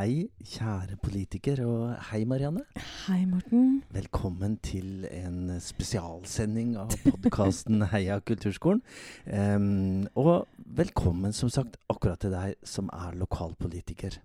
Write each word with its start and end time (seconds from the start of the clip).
Hei, 0.00 0.30
kjære 0.48 0.94
politiker, 0.96 1.58
og 1.68 1.90
hei, 2.08 2.22
Marianne. 2.24 2.62
Hei, 3.04 3.26
Morten. 3.28 3.82
Velkommen 3.92 4.54
til 4.64 5.02
en 5.10 5.50
spesialsending 5.60 6.70
av 6.80 6.94
podkasten 7.02 7.84
Heia 7.92 8.16
kulturskolen. 8.24 8.80
Um, 9.26 10.06
og 10.16 10.48
velkommen, 10.78 11.36
som 11.36 11.52
sagt, 11.52 11.76
akkurat 11.92 12.22
til 12.24 12.32
deg 12.32 12.56
som 12.64 12.88
er 12.96 13.18
lokalpolitiker. 13.20 14.16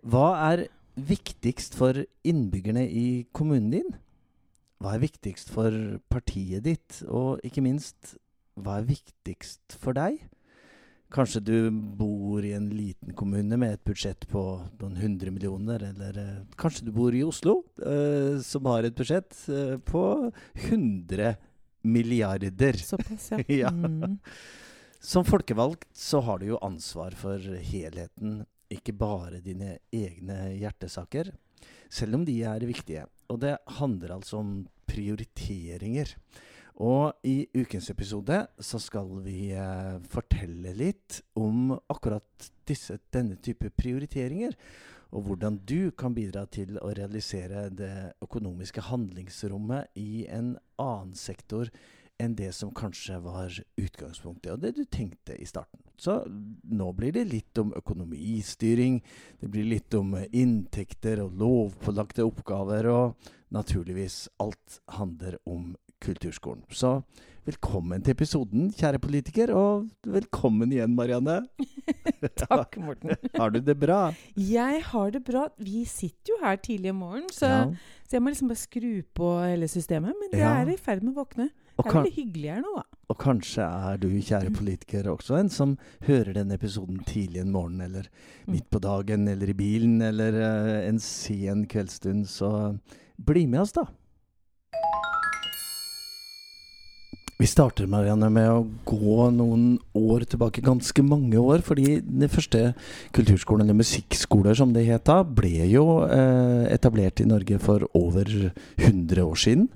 Hva 0.00 0.30
er 0.46 0.64
viktigst 0.96 1.76
for 1.76 2.00
innbyggerne 2.24 2.86
i 2.88 3.06
kommunen 3.36 3.68
din? 3.76 3.94
Hva 4.80 4.96
er 4.96 5.04
viktigst 5.04 5.52
for 5.52 5.76
partiet 6.08 6.64
ditt? 6.64 7.02
Og 7.04 7.44
ikke 7.44 7.66
minst, 7.68 8.14
hva 8.56 8.80
er 8.80 8.88
viktigst 8.94 9.76
for 9.76 10.00
deg? 10.00 10.22
Kanskje 11.10 11.40
du 11.42 11.70
bor 11.70 12.44
i 12.44 12.52
en 12.54 12.68
liten 12.70 13.14
kommune 13.18 13.56
med 13.58 13.74
et 13.74 13.84
budsjett 13.84 14.28
på 14.30 14.42
noen 14.78 14.98
hundre 15.00 15.32
millioner, 15.34 15.82
eller 15.88 16.18
eh, 16.22 16.36
kanskje 16.60 16.86
du 16.86 16.92
bor 16.94 17.14
i 17.16 17.24
Oslo, 17.26 17.56
eh, 17.82 18.38
som 18.46 18.68
har 18.70 18.86
et 18.86 18.94
budsjett 18.94 19.34
eh, 19.50 19.74
på 19.82 20.02
100 20.68 21.34
milliarder. 21.82 22.78
Såpass, 22.78 23.32
ja. 23.32 23.42
Ja. 23.64 23.72
Mm. 23.74 24.18
Som 25.00 25.24
folkevalgt 25.24 25.88
så 25.96 26.20
har 26.20 26.38
du 26.38 26.50
jo 26.52 26.62
ansvar 26.62 27.14
for 27.18 27.40
helheten, 27.40 28.44
ikke 28.70 28.92
bare 28.94 29.40
dine 29.42 29.78
egne 29.90 30.52
hjertesaker, 30.60 31.32
selv 31.90 32.20
om 32.20 32.26
de 32.28 32.36
er 32.46 32.66
viktige. 32.68 33.06
Og 33.32 33.40
det 33.42 33.56
handler 33.80 34.14
altså 34.20 34.44
om 34.44 34.52
prioriteringer. 34.86 36.12
Og 36.80 37.12
i 37.28 37.44
ukens 37.52 37.90
episode 37.92 38.38
så 38.56 38.78
skal 38.80 39.10
vi 39.20 39.50
eh, 39.52 39.98
fortelle 40.08 40.72
litt 40.72 41.18
om 41.36 41.74
akkurat 41.76 42.48
disse, 42.68 42.96
denne 43.12 43.36
type 43.44 43.68
prioriteringer. 43.76 44.56
Og 45.12 45.26
hvordan 45.26 45.58
du 45.68 45.90
kan 45.92 46.14
bidra 46.16 46.46
til 46.48 46.78
å 46.80 46.92
realisere 46.96 47.66
det 47.74 48.14
økonomiske 48.24 48.86
handlingsrommet 48.88 49.92
i 50.00 50.24
en 50.32 50.54
annen 50.80 51.12
sektor 51.18 51.68
enn 52.20 52.36
det 52.36 52.52
som 52.56 52.72
kanskje 52.76 53.18
var 53.24 53.52
utgangspunktet, 53.80 54.52
og 54.52 54.60
det 54.60 54.74
du 54.76 54.84
tenkte 54.84 55.36
i 55.40 55.48
starten. 55.48 55.80
Så 56.00 56.18
nå 56.28 56.90
blir 56.96 57.14
det 57.16 57.26
litt 57.28 57.60
om 57.60 57.72
økonomistyring, 57.76 59.00
det 59.40 59.48
blir 59.52 59.68
litt 59.68 59.96
om 59.96 60.14
inntekter 60.16 61.24
og 61.24 61.36
lovpålagte 61.40 62.24
oppgaver, 62.28 62.88
og 62.92 63.30
naturligvis 63.56 64.26
alt 64.40 64.80
handler 65.00 65.40
om 65.48 65.72
kulturskolen. 66.04 66.62
Så 66.72 67.02
velkommen 67.46 68.02
til 68.04 68.14
episoden, 68.14 68.68
kjære 68.76 69.00
politiker, 69.02 69.52
og 69.56 69.86
velkommen 70.06 70.72
igjen, 70.72 70.94
Marianne. 70.96 71.38
Takk, 72.40 72.76
Morten. 72.80 73.14
har 73.40 73.50
du 73.54 73.60
det 73.64 73.76
bra? 73.80 74.00
Jeg 74.36 74.82
har 74.90 75.10
det 75.14 75.22
bra. 75.26 75.46
Vi 75.58 75.84
sitter 75.88 76.34
jo 76.34 76.40
her 76.44 76.60
tidlig 76.62 76.92
om 76.94 77.00
morgenen, 77.04 77.32
så, 77.34 77.46
Ja. 77.50 77.64
så 78.06 78.16
jeg 78.18 78.22
må 78.24 78.32
liksom 78.34 78.48
bare 78.52 78.60
skru 78.60 78.90
på 79.16 79.32
hele 79.44 79.68
systemet. 79.68 80.14
Men 80.20 80.30
det 80.32 80.40
Ja. 80.44 80.54
er 80.62 80.70
i 80.72 80.76
ferd 80.76 81.02
med 81.02 81.14
å 81.16 81.24
våkne. 81.24 81.50
Og, 81.80 81.84
Det 81.86 81.94
er 81.94 82.02
veldig 82.02 82.12
hyggelig 82.12 82.50
her 82.52 82.60
nå, 82.60 82.72
da. 82.76 82.82
og 83.08 83.16
kanskje 83.18 83.64
er 83.64 83.96
du, 83.96 84.08
kjære 84.20 84.50
politiker, 84.54 85.06
også 85.08 85.38
en 85.38 85.48
som 85.48 85.78
hører 86.04 86.34
denne 86.36 86.52
episoden 86.58 86.98
tidlig 87.08 87.40
en 87.40 87.50
morgen, 87.52 87.80
eller 87.80 88.02
Mm. 88.46 88.52
midt 88.52 88.68
på 88.70 88.80
dagen, 88.84 89.26
eller 89.28 89.48
i 89.48 89.54
bilen, 89.56 90.02
eller 90.02 90.32
uh, 90.36 90.88
en 90.88 90.98
sen 90.98 91.64
kveldsstund. 91.66 92.26
Så 92.28 92.78
bli 93.18 93.46
med 93.46 93.60
oss, 93.62 93.72
da. 93.72 93.86
Vi 97.40 97.48
starter 97.48 97.86
Marianne, 97.88 98.28
med 98.28 98.50
å 98.52 98.64
gå 98.84 99.30
noen 99.32 99.78
år 99.96 100.26
tilbake, 100.28 100.60
ganske 100.60 101.00
mange 101.00 101.40
år. 101.40 101.62
Fordi 101.64 101.96
den 102.04 102.28
første 102.28 102.74
kulturskolen, 103.16 103.64
eller 103.64 103.78
musikkskoler 103.78 104.58
som 104.58 104.74
det 104.74 104.84
het 104.90 105.06
da, 105.08 105.22
ble 105.24 105.64
jo 105.70 106.02
eh, 106.04 106.66
etablert 106.74 107.22
i 107.24 107.28
Norge 107.30 107.56
for 107.64 107.86
over 107.96 108.28
100 108.76 109.24
år 109.24 109.40
siden. 109.40 109.70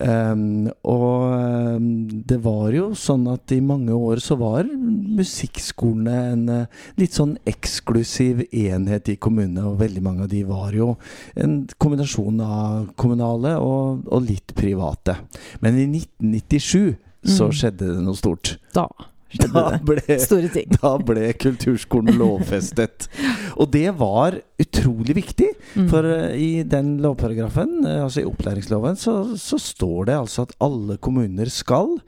Um, 0.00 0.70
og 0.88 1.34
um, 1.76 1.88
det 2.24 2.38
var 2.40 2.70
jo 2.72 2.86
sånn 2.96 3.26
at 3.28 3.52
i 3.52 3.58
mange 3.60 3.92
år 3.92 4.22
så 4.24 4.38
var 4.40 4.64
musikkskolene 4.70 6.14
en 6.30 6.46
eh, 6.54 6.78
litt 7.00 7.18
sånn 7.18 7.34
eksklusiv 7.48 8.40
enhet 8.48 9.10
i 9.12 9.18
kommunene, 9.20 9.66
og 9.68 9.80
veldig 9.82 10.02
mange 10.06 10.24
av 10.24 10.32
de 10.32 10.40
var 10.48 10.72
jo 10.76 10.94
en 11.36 11.60
kombinasjon 11.76 12.40
av 12.44 12.88
kommunale 13.00 13.58
og, 13.60 14.06
og 14.08 14.24
litt 14.24 14.54
private. 14.56 15.18
Men 15.60 15.76
i 15.76 15.86
1997 15.90 16.96
så 17.20 17.50
Mm. 17.50 17.52
skjedde 17.52 17.86
det 17.90 18.00
noe 18.00 18.16
stort. 18.16 18.54
Da 18.72 18.86
skjedde 19.30 19.50
Da 19.54 19.64
det. 19.74 19.80
ble, 19.88 20.18
Store 20.22 20.50
ting. 20.52 20.72
da 20.82 20.92
ble 21.10 21.30
kulturskolen 21.40 22.18
lovfestet. 22.20 23.08
Og 23.56 23.70
det 23.72 23.88
var 24.00 24.38
utrolig 24.60 25.16
viktig. 25.20 25.50
Mm. 25.76 25.86
For 25.92 26.06
eh, 26.10 26.34
i 26.40 26.50
den 26.66 26.96
lovparagrafen, 27.04 27.80
eh, 27.86 28.02
altså 28.04 28.24
i 28.24 28.28
opplæringsloven, 28.28 28.98
så, 29.00 29.16
så 29.40 29.58
står 29.60 30.10
det 30.10 30.18
altså 30.18 30.46
at 30.48 30.56
alle 30.66 30.98
kommuner 31.02 31.50
skal, 31.52 31.98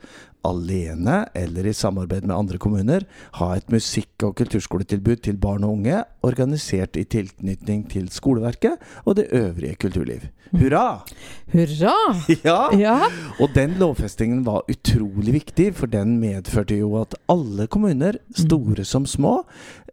alene 0.47 1.23
eller 1.37 1.67
i 1.67 1.73
samarbeid 1.75 2.27
med 2.27 2.35
andre 2.35 2.59
kommuner, 2.61 3.05
ha 3.39 3.53
et 3.55 3.69
musikk- 3.73 4.25
og 4.27 4.35
kulturskoletilbud 4.39 5.23
til 5.23 5.39
barn 5.41 5.63
og 5.63 5.79
unge, 5.79 6.03
organisert 6.23 6.99
i 6.99 7.05
tilknytning 7.07 7.85
til 7.91 8.09
skoleverket 8.13 8.79
og 9.05 9.17
det 9.19 9.29
øvrige 9.31 9.75
kulturliv. 9.75 10.29
Hurra! 10.53 11.01
Hurra! 11.53 11.95
Ja! 12.45 12.69
Ja. 12.77 12.97
Og 13.41 13.53
den 13.55 13.77
lovfestingen 13.81 14.43
var 14.45 14.67
utrolig 14.69 15.33
viktig, 15.39 15.71
for 15.77 15.89
den 15.89 16.19
medførte 16.21 16.77
jo 16.77 16.93
at 17.01 17.15
alle 17.31 17.65
kommuner, 17.71 18.19
store 18.37 18.85
som 18.85 19.07
små, 19.09 19.39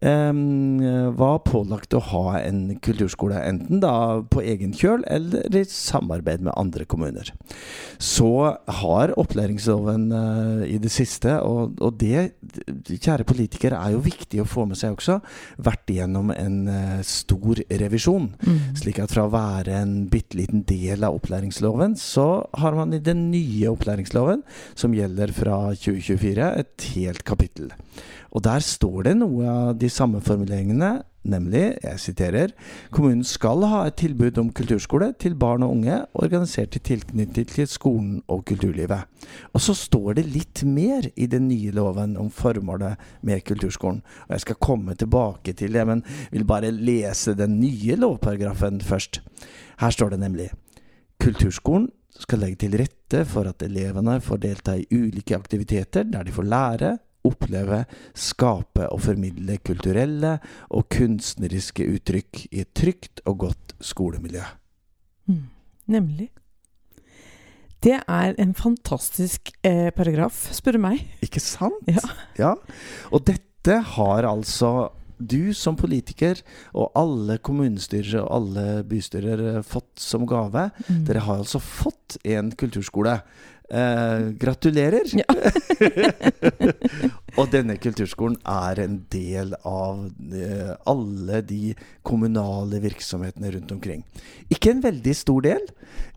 var 0.01 1.41
pålagt 1.45 1.93
å 1.93 2.01
ha 2.11 2.39
en 2.39 2.63
kulturskole, 2.81 3.37
enten 3.45 3.81
da 3.83 4.21
på 4.33 4.41
egen 4.41 4.73
kjøl 4.73 5.03
eller 5.05 5.45
i 5.53 5.63
samarbeid 5.69 6.41
med 6.45 6.57
andre 6.57 6.87
kommuner. 6.89 7.29
Så 8.01 8.57
har 8.81 9.13
opplæringsloven 9.21 10.09
eh, 10.41 10.63
i 10.75 10.77
det 10.81 10.91
siste, 10.93 11.37
og, 11.45 11.77
og 11.81 11.97
det, 12.01 12.33
kjære 12.89 13.27
politikere, 13.27 13.79
er 13.79 13.95
jo 13.95 14.03
viktig 14.05 14.41
å 14.41 14.47
få 14.49 14.65
med 14.69 14.79
seg 14.79 14.95
også, 14.97 15.19
vært 15.61 15.93
igjennom 15.93 16.33
en 16.33 16.57
uh, 16.67 16.99
stor 17.05 17.61
revisjon. 17.81 18.29
Mm. 18.41 18.59
Slik 18.81 19.01
at 19.03 19.13
fra 19.13 19.27
å 19.27 19.33
være 19.33 19.77
en 19.81 19.95
bitte 20.11 20.39
liten 20.39 20.65
del 20.67 21.05
av 21.07 21.19
opplæringsloven, 21.19 21.95
så 21.99 22.27
har 22.61 22.77
man 22.77 22.95
i 22.97 23.03
den 23.03 23.27
nye 23.33 23.71
opplæringsloven, 23.71 24.43
som 24.75 24.95
gjelder 24.97 25.33
fra 25.35 25.61
2024, 25.77 26.51
et 26.63 26.89
helt 26.95 27.25
kapittel. 27.27 27.71
Og 28.31 28.43
der 28.45 28.63
står 28.63 29.09
det 29.09 29.15
noe 29.19 29.47
av 29.51 29.71
de 29.79 29.89
samme 29.91 30.21
formuleringene, 30.23 30.93
nemlig, 31.27 31.77
jeg 31.83 31.99
siterer, 32.01 32.53
kommunen 32.93 33.23
skal 33.27 33.65
ha 33.69 33.83
et 33.87 33.97
tilbud 34.01 34.39
om 34.41 34.49
kulturskole 34.55 35.11
til 35.21 35.35
barn 35.39 35.65
og 35.65 35.75
unge 35.75 35.99
organisert 36.13 36.75
i 36.77 36.83
tilknytning 36.91 37.47
til 37.51 37.69
skolen 37.69 38.21
og 38.31 38.43
kulturlivet. 38.49 39.05
Og 39.53 39.61
så 39.61 39.75
står 39.77 40.17
det 40.17 40.25
litt 40.31 40.63
mer 40.65 41.07
i 41.15 41.27
den 41.29 41.47
nye 41.51 41.73
loven 41.75 42.17
om 42.19 42.31
formålet 42.33 42.99
med 43.21 43.45
kulturskolen. 43.45 44.01
Og 44.27 44.35
jeg 44.35 44.45
skal 44.47 44.61
komme 44.61 44.97
tilbake 44.97 45.53
til 45.57 45.77
det, 45.77 45.85
men 45.87 46.03
vil 46.31 46.47
bare 46.47 46.73
lese 46.73 47.37
den 47.37 47.59
nye 47.61 47.99
lovparagrafen 47.99 48.81
først. 48.81 49.21
Her 49.81 49.93
står 49.93 50.13
det 50.13 50.21
nemlig 50.21 50.51
Kulturskolen 51.21 51.91
skal 52.17 52.41
legge 52.41 52.63
til 52.63 52.75
rette 52.79 53.21
for 53.29 53.45
at 53.49 53.61
elevene 53.65 54.17
får 54.23 54.39
delta 54.41 54.73
i 54.77 54.87
ulike 54.89 55.37
aktiviteter 55.37 56.07
der 56.09 56.25
de 56.25 56.33
får 56.33 56.47
lære, 56.49 56.91
oppleve, 57.27 57.83
skape 58.17 58.87
og 58.89 59.01
formidle 59.05 59.57
kulturelle 59.65 60.37
og 60.69 60.87
kunstneriske 60.93 61.85
uttrykk 61.95 62.45
i 62.51 62.63
et 62.63 62.71
trygt 62.77 63.23
og 63.25 63.43
godt 63.45 63.75
skolemiljø. 63.81 64.45
Mm. 65.29 65.49
Nemlig. 65.91 66.29
Det 67.81 67.97
er 67.97 68.35
en 68.37 68.53
fantastisk 68.53 69.49
eh, 69.65 69.89
paragraf, 69.95 70.49
spør 70.53 70.77
du 70.77 70.83
meg. 70.83 71.05
Ikke 71.25 71.41
sant? 71.41 71.81
Ja. 71.89 72.03
ja. 72.37 72.51
Og 73.09 73.25
dette 73.25 73.79
har 73.95 74.27
altså 74.29 74.91
du 75.21 75.53
som 75.57 75.77
politiker 75.77 76.39
og 76.73 76.91
alle 76.97 77.37
kommunestyrer 77.45 78.23
og 78.23 78.29
alle 78.37 78.65
bystyrer 78.89 79.43
eh, 79.55 79.63
fått 79.65 80.01
som 80.01 80.27
gave. 80.29 80.69
Mm. 80.87 81.01
Dere 81.09 81.25
har 81.25 81.41
altså 81.41 81.61
fått 81.61 82.19
en 82.21 82.53
kulturskole. 82.57 83.17
Eh, 83.71 84.23
gratulerer! 84.35 85.07
Ja. 85.15 85.23
og 87.39 87.47
denne 87.53 87.77
kulturskolen 87.79 88.35
er 88.43 88.81
en 88.83 88.97
del 89.13 89.53
av 89.63 90.01
eh, 90.35 90.73
alle 90.91 91.39
de 91.47 91.71
kommunale 92.03 92.81
virksomhetene 92.83 93.53
rundt 93.55 93.71
omkring. 93.71 94.03
Ikke 94.51 94.73
en 94.73 94.83
veldig 94.83 95.15
stor 95.15 95.47
del. 95.47 95.63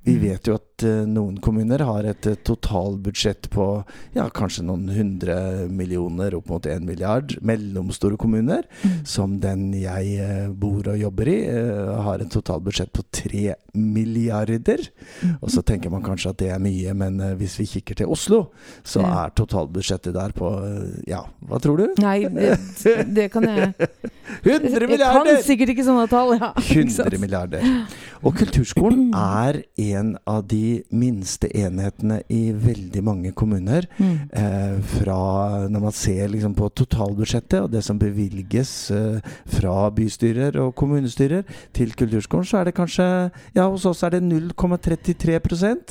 Vi 0.05 0.17
Mm. 0.19 0.21
vet 0.27 0.47
jo 0.51 0.55
at 0.59 0.74
eh, 0.87 1.03
noen 1.09 1.39
kommuner 1.43 1.83
har 1.85 2.07
et 2.09 2.27
eh, 2.31 2.37
totalbudsjett 2.47 3.49
på 3.53 3.67
ja, 4.17 4.29
kanskje 4.35 4.65
noen 4.69 4.89
hundre 4.95 5.37
millioner, 5.71 6.37
opp 6.39 6.49
mot 6.53 6.67
én 6.71 6.85
milliard. 6.89 7.37
Mellomstore 7.43 8.17
kommuner, 8.21 8.65
Mm. 8.85 8.97
som 9.09 9.39
den 9.41 9.73
jeg 9.73 10.17
eh, 10.21 10.49
bor 10.51 10.87
og 10.93 10.99
jobber 11.01 11.29
i, 11.33 11.37
har 12.05 12.21
et 12.21 12.31
totalbudsjett 12.33 12.93
på 12.95 13.03
tre 13.15 13.55
milliarder. 13.75 14.83
Mm. 15.23 15.37
Og 15.41 15.51
så 15.55 15.63
tenker 15.67 15.91
man 15.93 16.05
kanskje 16.05 16.31
at 16.35 16.41
det 16.43 16.51
er 16.55 16.63
mye, 16.63 16.93
men 16.95 17.19
hvis 17.41 17.57
vi 17.61 17.67
kikker 17.77 17.99
til 18.03 18.13
Oslo, 18.13 18.45
så 18.87 19.03
er 19.05 19.33
totalbudsjettet 19.39 20.15
der 20.15 20.35
på 20.37 20.51
Ja, 21.09 21.25
hva 21.49 21.59
tror 21.63 21.81
du? 21.81 21.87
Nei, 22.03 22.25
det, 22.31 22.59
det 23.17 23.31
kan 23.35 23.47
jeg 23.49 23.73
100 24.45 24.89
Jeg 24.89 24.99
kan 25.01 25.29
sikkert 25.45 25.73
ikke 25.75 25.85
sånne 25.87 26.07
tall. 26.11 26.35
Ja, 26.41 26.53
100 26.57 27.19
milliarder. 27.21 27.65
Og 28.25 28.35
kulturskolen 28.39 29.11
er 29.45 29.63
en 29.85 30.15
av 30.29 30.45
de 30.51 30.74
minste 30.95 31.49
enhetene 31.57 32.21
i 32.33 32.53
veldig 32.53 33.03
mange 33.05 33.33
kommuner. 33.37 33.87
Mm. 33.99 34.15
Eh, 34.33 34.77
fra 34.95 35.19
når 35.71 35.85
man 35.87 35.95
ser 35.95 36.29
liksom 36.33 36.55
på 36.57 36.69
totalbudsjettet 36.83 37.61
og 37.63 37.71
det 37.73 37.85
som 37.85 37.99
bevilges 38.01 38.73
eh, 38.95 39.35
fra 39.57 39.89
bystyrer 39.95 40.59
og 40.63 40.75
kommunestyrer 40.79 41.45
til 41.77 41.95
kulturskolen, 41.97 42.49
så 42.49 42.61
er 42.61 42.71
det 42.71 42.77
kanskje 42.79 43.05
Ja, 43.55 43.69
hos 43.69 43.85
oss 43.87 44.03
er 44.03 44.17
det 44.17 44.23
0,33 44.23 45.41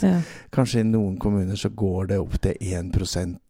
Ja. 0.04 0.22
Kanskje 0.52 0.82
i 0.82 0.88
noen 0.88 1.18
kommuner 1.18 1.56
så 1.56 1.70
går 1.70 2.08
det 2.14 2.20
opp 2.20 2.40
til 2.42 2.56
1 2.60 2.96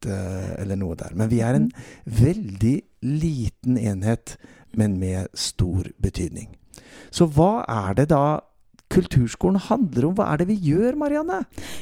eh, 0.06 0.62
eller 0.62 0.76
noe 0.76 0.96
der. 0.96 1.14
Men 1.16 1.30
vi 1.30 1.42
er 1.42 1.56
en 1.56 1.72
veldig 2.06 2.82
liten 3.04 3.78
enhet, 3.78 4.38
men 4.74 5.00
med 5.00 5.28
stor 5.34 5.90
betydning. 6.02 6.50
Så 7.12 7.28
hva 7.30 7.64
er 7.70 7.94
det 7.94 8.10
da 8.10 8.42
kulturskolen 8.94 9.60
handler 9.68 10.06
om? 10.10 10.14
Hva 10.18 10.28
er 10.34 10.42
det 10.44 10.48
vi 10.52 10.58
gjør, 10.70 10.96
Marianne? 11.02 11.40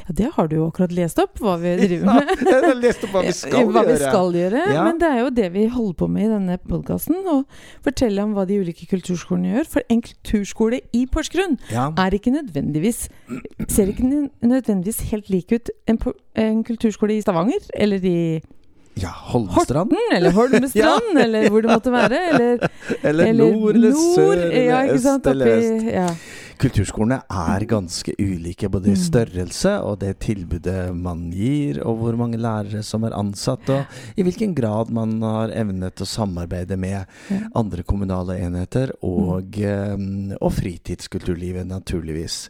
ja, 0.07 0.15
det 0.21 0.29
har 0.37 0.47
du 0.51 0.55
jo 0.57 0.67
akkurat 0.71 0.93
lest 0.95 1.19
opp, 1.21 1.39
hva 1.43 1.57
vi 1.61 1.73
driver 1.81 2.07
Ja, 2.07 2.13
med. 2.21 2.31
jeg 2.51 2.63
har 2.65 2.77
lest 2.79 3.03
opp 3.07 3.13
hva 3.17 3.23
vi 3.27 3.33
skal 3.37 3.67
hva 3.71 3.83
vi 3.87 3.93
gjøre. 3.95 4.11
skal 4.11 4.37
gjøre. 4.39 4.63
Ja. 4.73 4.85
Men 4.87 5.01
det 5.01 5.09
er 5.11 5.19
jo 5.25 5.29
det 5.41 5.49
vi 5.53 5.65
holder 5.75 5.97
på 6.01 6.09
med 6.15 6.25
i 6.27 6.31
denne 6.31 6.57
podkasten. 6.71 7.19
Å 7.27 7.37
fortelle 7.85 8.23
om 8.25 8.33
hva 8.37 8.47
de 8.49 8.61
ulike 8.63 8.87
kulturskolene 8.91 9.55
gjør. 9.57 9.69
For 9.75 9.87
en 9.91 10.01
kulturskole 10.07 10.81
i 10.97 11.05
Porsgrunn 11.11 11.59
Ja. 11.71 11.89
er 11.99 12.15
ikke 12.17 12.33
nødvendigvis 12.33 13.05
ser 13.71 13.91
ikke 13.91 14.07
nødvendigvis 14.41 15.03
helt 15.11 15.29
lik 15.31 15.51
ut 15.55 15.69
en, 15.87 15.99
en 16.35 16.63
kulturskole 16.67 17.17
i 17.17 17.21
Stavanger, 17.23 17.61
eller 17.75 18.03
i 18.07 18.41
ja, 18.99 19.07
Holmestrand. 19.31 19.93
Horten, 19.93 20.15
eller 20.17 20.33
Holmestrand, 20.35 21.15
eller 21.23 21.47
hvor 21.49 21.63
det 21.63 21.71
måtte 21.71 21.93
være. 21.93 22.17
Eller, 22.33 22.65
Eller, 23.03 23.31
nord 23.39 23.75
eller 23.75 23.95
sør 23.95 24.33
eller 24.35 24.65
ja, 24.67 24.81
øst 24.93 25.27
eller 25.31 25.51
vest. 25.53 25.85
Ja. 25.93 26.07
Kulturskolene 26.61 27.23
er 27.25 27.65
ganske 27.65 28.13
ulike, 28.19 28.69
både 28.69 28.91
i 28.91 28.95
Mm. 28.95 29.01
størrelse 29.01 29.71
og 29.81 29.99
det 29.99 30.19
tilbudet 30.19 30.95
man 30.95 31.31
gir, 31.31 31.81
og 31.83 31.97
hvor 31.97 32.17
mange 32.17 32.37
lærere 32.37 32.83
som 32.83 33.03
er 33.03 33.15
ansatt, 33.17 33.67
og 33.69 33.85
i 34.15 34.21
hvilken 34.21 34.53
grad 34.55 34.91
man 34.91 35.19
har 35.21 35.49
evnet 35.49 35.95
å 35.95 36.05
samarbeide 36.05 36.77
med 36.77 37.05
andre 37.55 37.83
kommunale 37.83 38.37
enheter 38.37 38.91
og, 39.01 39.57
eh, 39.57 39.97
og 40.39 40.51
fritidskulturlivet, 40.53 41.65
naturligvis. 41.65 42.49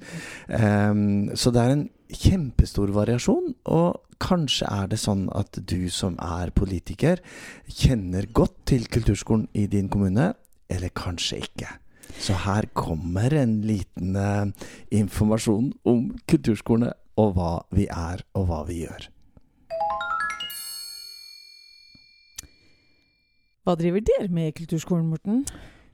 Em, 0.49 1.29
så 1.33 1.51
det 1.53 1.61
er 1.61 1.71
en 1.71 1.89
kjempestor 2.11 2.91
variasjon, 2.91 3.55
og 3.65 4.01
kanskje 4.19 4.67
er 4.69 4.87
det 4.87 4.99
sånn 4.99 5.29
at 5.33 5.65
du 5.65 5.89
som 5.89 6.17
er 6.19 6.51
politiker, 6.51 7.17
kjenner 7.69 8.27
godt 8.33 8.65
til 8.65 8.85
kulturskolen 8.85 9.47
i 9.55 9.67
din 9.67 9.87
kommune, 9.89 10.33
eller 10.69 10.89
kanskje 10.89 11.41
ikke. 11.45 11.67
Så 12.19 12.35
her 12.45 12.67
kommer 12.77 13.33
en 13.37 13.59
liten 13.65 14.15
eh, 14.17 14.67
informasjon 14.97 15.71
om 15.87 16.09
kulturskolene 16.29 16.91
og 17.21 17.35
hva 17.37 17.51
vi 17.75 17.87
er 17.91 18.23
og 18.37 18.47
hva 18.49 18.61
vi 18.67 18.83
gjør. 18.83 19.07
Hva 23.61 23.75
driver 23.77 24.01
dere 24.01 24.31
med 24.33 24.49
i 24.49 24.55
kulturskolen, 24.57 25.11
Morten? 25.11 25.43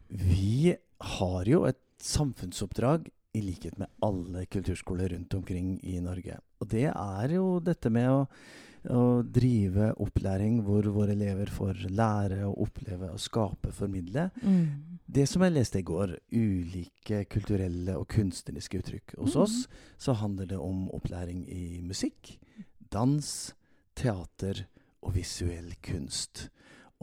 Vi 0.07 0.71
har 1.17 1.49
jo 1.49 1.65
et 1.67 1.81
samfunnsoppdrag 1.99 3.09
i 3.35 3.41
likhet 3.43 3.75
med 3.77 3.91
alle 4.05 4.45
kulturskoler 4.47 5.11
rundt 5.13 5.35
omkring 5.35 5.75
i 5.83 5.99
Norge. 5.99 6.37
Og 6.61 6.71
det 6.71 6.87
er 6.93 7.33
jo 7.35 7.57
dette 7.59 7.91
med 7.93 8.07
å, 8.07 8.21
å 8.93 9.21
drive 9.23 9.91
opplæring 10.03 10.61
hvor 10.65 10.85
våre 10.95 11.15
elever 11.15 11.49
får 11.51 11.87
lære 11.89 12.43
og 12.47 12.67
oppleve 12.67 13.11
og 13.13 13.21
skape, 13.21 13.73
formidle. 13.75 14.29
Mm. 14.41 14.99
Det 15.07 15.27
som 15.29 15.43
jeg 15.43 15.55
leste 15.55 15.81
i 15.81 15.87
går, 15.87 16.17
ulike 16.31 17.23
kulturelle 17.31 17.97
og 17.99 18.07
kunstneriske 18.11 18.81
uttrykk. 18.81 19.15
Hos 19.19 19.35
mm. 19.35 19.41
oss 19.43 19.57
så 20.01 20.17
handler 20.19 20.51
det 20.51 20.59
om 20.61 20.87
opplæring 20.95 21.45
i 21.51 21.79
musikk, 21.83 22.37
dans, 22.93 23.31
teater 23.97 24.65
og 25.01 25.15
visuell 25.17 25.73
kunst. 25.83 26.47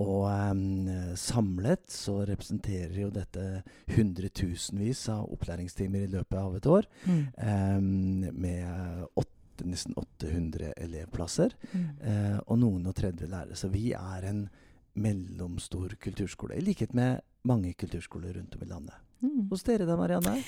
Og 0.02 0.26
um, 0.26 0.88
samlet 1.14 1.84
så 1.92 2.16
representerer 2.26 2.96
jo 3.04 3.12
dette 3.14 3.62
hundretusenvis 3.94 5.04
av 5.12 5.28
opplæringstimer 5.30 6.02
i 6.02 6.10
løpet 6.16 6.38
av 6.40 6.56
et 6.58 6.66
år. 6.66 6.88
Mm. 7.06 7.20
Um, 7.38 8.24
med 8.34 9.06
åtte, 9.14 9.30
nesten 9.62 9.94
800 9.96 10.72
elevplasser. 10.82 11.54
Mm. 11.72 11.86
Eh, 12.02 12.38
og 12.46 12.58
noen 12.58 12.86
og 12.90 12.96
30 12.98 13.30
lærere. 13.30 13.58
Så 13.58 13.70
vi 13.72 13.92
er 13.94 14.28
en 14.30 14.46
mellomstor 14.94 15.96
kulturskole, 16.02 16.58
i 16.58 16.64
likhet 16.64 16.94
med 16.94 17.22
mange 17.46 17.74
kulturskoler 17.78 18.38
rundt 18.38 18.54
om 18.56 18.62
i 18.62 18.70
landet. 18.70 18.94
Mm. 19.24 19.48
Hos 19.50 19.64
dere 19.66 19.86
da, 19.88 19.96
Marianne? 19.98 20.38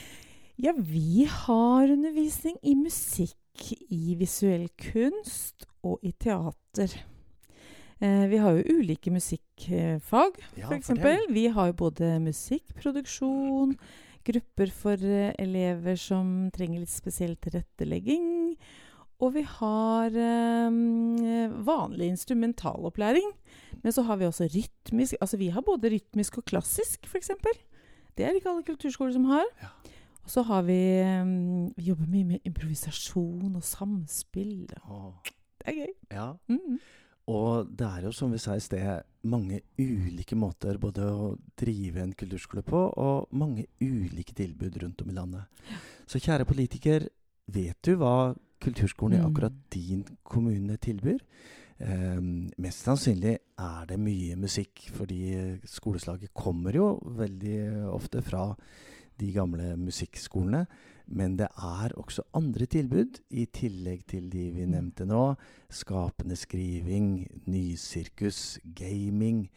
Ja, 0.56 0.72
vi 0.72 1.26
har 1.28 1.90
undervisning 1.92 2.56
i 2.62 2.74
musikk, 2.78 3.36
i 3.92 4.16
visuell 4.18 4.68
kunst 4.80 5.66
og 5.84 6.00
i 6.04 6.12
teater. 6.12 6.94
Eh, 7.98 8.24
vi 8.28 8.40
har 8.40 8.56
jo 8.56 8.80
ulike 8.80 9.10
musikkfag, 9.12 10.40
Ja, 10.56 10.66
for 10.66 10.76
eksempel. 10.76 11.26
Vi 11.32 11.46
har 11.48 11.70
jo 11.70 11.72
både 11.72 12.18
musikkproduksjon, 12.20 13.76
grupper 14.24 14.72
for 14.72 15.00
eh, 15.00 15.32
elever 15.38 15.96
som 15.96 16.50
trenger 16.52 16.82
litt 16.82 16.92
spesiell 16.92 17.36
tilrettelegging. 17.40 18.56
Og 19.24 19.32
vi 19.32 19.42
har 19.48 20.12
eh, 20.12 21.54
vanlig 21.66 22.10
instrumentalopplæring. 22.12 23.30
Men 23.82 23.92
så 23.92 24.02
har 24.02 24.16
vi 24.20 24.26
også 24.26 24.48
rytmisk 24.52 25.14
Altså 25.20 25.36
vi 25.40 25.48
har 25.48 25.64
både 25.64 25.90
rytmisk 25.94 26.38
og 26.38 26.44
klassisk, 26.44 27.06
f.eks. 27.06 27.30
Det 28.16 28.24
er 28.24 28.32
det 28.32 28.40
ikke 28.42 28.50
alle 28.50 28.66
kulturskoler 28.66 29.12
som 29.12 29.24
har. 29.30 29.44
Ja. 29.62 29.70
Og 30.26 30.30
så 30.32 30.42
har 30.42 30.62
vi 30.68 30.78
eh, 31.00 31.24
Vi 31.76 31.88
jobber 31.88 32.06
mye 32.12 32.24
med 32.34 32.38
improvisasjon 32.44 33.56
og 33.56 33.64
samspill. 33.64 34.68
Åh, 34.84 35.12
Det 35.60 35.66
er 35.72 35.80
gøy. 35.82 35.92
ja. 36.12 36.30
Mm. 36.48 36.78
Og 37.26 37.66
det 37.74 37.86
er 37.86 38.04
jo, 38.06 38.12
som 38.14 38.30
vi 38.30 38.38
sa 38.38 38.54
i 38.54 38.60
sted, 38.62 39.02
mange 39.26 39.56
ulike 39.82 40.36
måter 40.38 40.76
både 40.78 41.02
å 41.10 41.32
drive 41.58 41.98
en 42.04 42.12
kulturskole 42.14 42.62
på, 42.62 42.78
og 42.94 43.26
mange 43.34 43.64
ulike 43.82 44.30
tilbud 44.38 44.76
rundt 44.78 45.02
om 45.02 45.10
i 45.10 45.16
landet. 45.16 45.42
Så 46.06 46.20
kjære 46.22 46.46
politiker, 46.46 47.08
vet 47.50 47.80
du 47.82 47.96
hva 47.98 48.30
kulturskolen 48.60 49.18
i 49.18 49.22
Mm. 49.22 49.26
akkurat 49.30 49.52
din 49.74 50.04
kommune 50.24 50.76
tilbyr? 50.76 51.18
Um, 51.78 52.50
mest 52.58 52.84
sannsynlig 52.84 53.38
er 53.58 53.84
det 53.86 53.98
mye 54.00 54.36
musikk, 54.36 54.90
fordi 54.94 55.58
skoleslaget 55.64 56.32
kommer 56.34 56.72
jo 56.72 56.98
veldig 57.04 57.86
ofte 57.92 58.22
fra 58.22 58.54
de 59.20 59.32
gamle 59.32 59.76
musikkskolene. 59.76 60.66
Men 61.08 61.36
det 61.36 61.48
er 61.56 61.92
også 61.96 62.22
andre 62.34 62.66
tilbud, 62.66 63.20
i 63.30 63.44
tillegg 63.46 64.06
til 64.06 64.30
de 64.32 64.50
vi 64.50 64.64
Mm. 64.64 64.70
nevnte 64.70 65.06
nå. 65.06 65.34
Skapende 65.70 66.34
skriving, 66.36 67.26
nysirkus, 67.46 68.58
gaming. 68.74 69.48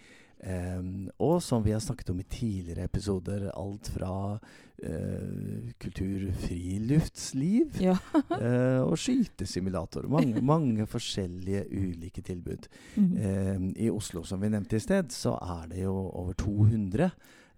Ehm, 0.43 1.09
og 1.19 1.41
som 1.43 1.63
vi 1.63 1.73
har 1.75 1.83
snakket 1.83 2.09
om 2.13 2.19
i 2.19 2.27
tidligere 2.27 2.87
episoder, 2.89 3.49
alt 3.53 3.89
fra 3.93 4.39
eh, 4.83 5.71
kultur, 5.81 6.29
friluftsliv 6.45 7.81
Ja. 7.81 7.97
eh, 8.41 8.81
og 8.83 8.97
skytesimulator. 8.99 10.07
Mange, 10.07 10.41
mange 10.53 10.87
forskjellige 10.87 11.65
ulike 11.71 12.21
tilbud. 12.21 12.69
Mm. 12.95 13.11
Eh, 13.17 13.83
I 13.85 13.89
Oslo, 13.89 14.23
som 14.23 14.41
vi 14.41 14.49
nevnte 14.49 14.79
i 14.79 14.83
sted, 14.83 15.11
så 15.11 15.35
er 15.41 15.67
det 15.73 15.83
jo 15.83 15.95
over 15.95 16.33
200 16.33 17.11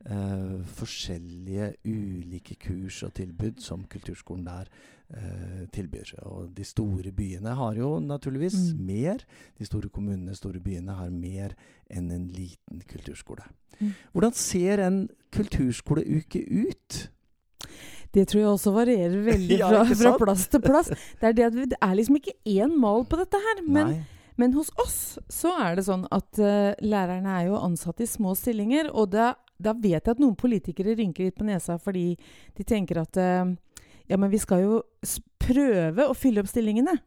eh, 0.05 0.61
forskjellige 0.77 1.73
ulike 1.85 2.55
kurs 2.61 3.03
og 3.03 3.13
tilbud 3.13 3.59
som 3.61 3.83
kulturskolen 3.89 4.45
der 4.45 4.69
eh, 5.13 5.67
tilbyr. 5.73 6.13
Og 6.25 6.51
de 6.57 6.63
store 6.63 7.11
byene 7.11 7.55
har 7.55 7.75
jo 7.75 7.99
naturligvis 7.99 8.73
Mm. 8.73 8.85
mer. 8.85 9.17
De 9.59 9.65
store 9.65 9.89
kommunene, 9.89 10.35
store 10.35 10.59
byene, 10.59 10.91
har 10.95 11.09
mer 11.09 11.55
enn 11.89 12.11
en 12.11 12.27
liten 12.27 12.81
kulturskole. 12.87 13.43
Mm. 13.79 13.93
Hvordan 14.13 14.33
ser 14.33 14.79
en 14.87 15.09
kulturskoleuke 15.31 16.41
ut? 16.49 17.09
Det 18.13 18.25
tror 18.27 18.39
jeg 18.41 18.49
også 18.51 18.71
varierer 18.75 19.21
veldig 19.23 19.59
fra, 19.59 19.83
ja, 19.87 19.93
fra 19.95 20.17
plass 20.19 20.47
til 20.51 20.61
plass. 20.63 20.89
Det 21.21 21.29
er, 21.29 21.33
det, 21.37 21.69
det 21.71 21.77
er 21.81 21.93
liksom 21.95 22.17
ikke 22.19 22.33
én 22.45 22.73
mal 22.79 23.05
på 23.07 23.19
dette 23.21 23.39
her. 23.39 23.61
Men, 23.67 24.01
men 24.37 24.53
hos 24.53 24.71
oss 24.83 24.97
så 25.31 25.53
er 25.63 25.75
det 25.79 25.85
sånn 25.87 26.03
at 26.11 26.39
uh, 26.43 26.73
lærerne 26.83 27.37
er 27.39 27.47
jo 27.51 27.59
ansatt 27.61 28.01
i 28.03 28.09
små 28.09 28.33
stillinger. 28.35 28.91
Og 28.91 29.13
da, 29.15 29.33
da 29.63 29.75
vet 29.77 29.99
jeg 29.99 30.15
at 30.15 30.21
noen 30.21 30.37
politikere 30.39 30.95
rynker 30.97 31.27
litt 31.27 31.37
på 31.39 31.47
nesa 31.47 31.77
fordi 31.81 32.15
de 32.57 32.65
tenker 32.67 33.01
at 33.03 33.19
eh, 33.21 33.53
ja, 34.11 34.17
men 34.17 34.31
vi 34.33 34.41
skal 34.41 34.65
jo 34.65 34.81
prøve 35.41 36.09
å 36.09 36.17
fylle 36.17 36.43
opp 36.43 36.51
stillingene. 36.51 36.97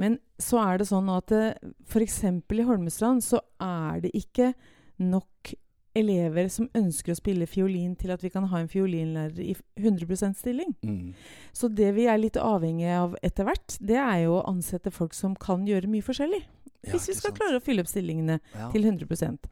Men 0.00 0.16
så 0.40 0.60
er 0.64 0.80
det 0.80 0.88
sånn 0.88 1.10
at 1.12 1.32
f.eks. 1.32 2.20
i 2.24 2.66
Holmestrand 2.66 3.24
så 3.24 3.42
er 3.60 4.00
det 4.06 4.14
ikke 4.16 4.54
nok 5.00 5.52
elever 5.98 6.46
som 6.52 6.68
ønsker 6.76 7.12
å 7.12 7.18
spille 7.18 7.48
fiolin 7.50 7.96
til 7.98 8.12
at 8.14 8.22
vi 8.22 8.30
kan 8.30 8.46
ha 8.52 8.60
en 8.60 8.70
fiolinlærer 8.70 9.40
i 9.42 9.56
100% 9.80 10.38
stilling. 10.38 10.72
Mm. 10.86 11.12
Så 11.56 11.68
det 11.68 11.90
vi 11.96 12.06
er 12.10 12.20
litt 12.20 12.38
avhengig 12.40 12.88
av 12.94 13.16
etter 13.26 13.48
hvert, 13.48 13.76
det 13.82 13.98
er 13.98 14.24
jo 14.24 14.38
å 14.38 14.46
ansette 14.50 14.92
folk 14.94 15.16
som 15.18 15.34
kan 15.38 15.66
gjøre 15.68 15.90
mye 15.90 16.06
forskjellig. 16.06 16.44
Ja, 16.80 16.94
Hvis 16.94 17.10
vi 17.10 17.18
skal 17.18 17.34
sant? 17.34 17.40
klare 17.42 17.58
å 17.58 17.64
fylle 17.64 17.82
opp 17.84 17.90
stillingene 17.90 18.38
ja. 18.54 18.70
til 18.72 18.86
100% 18.88 19.50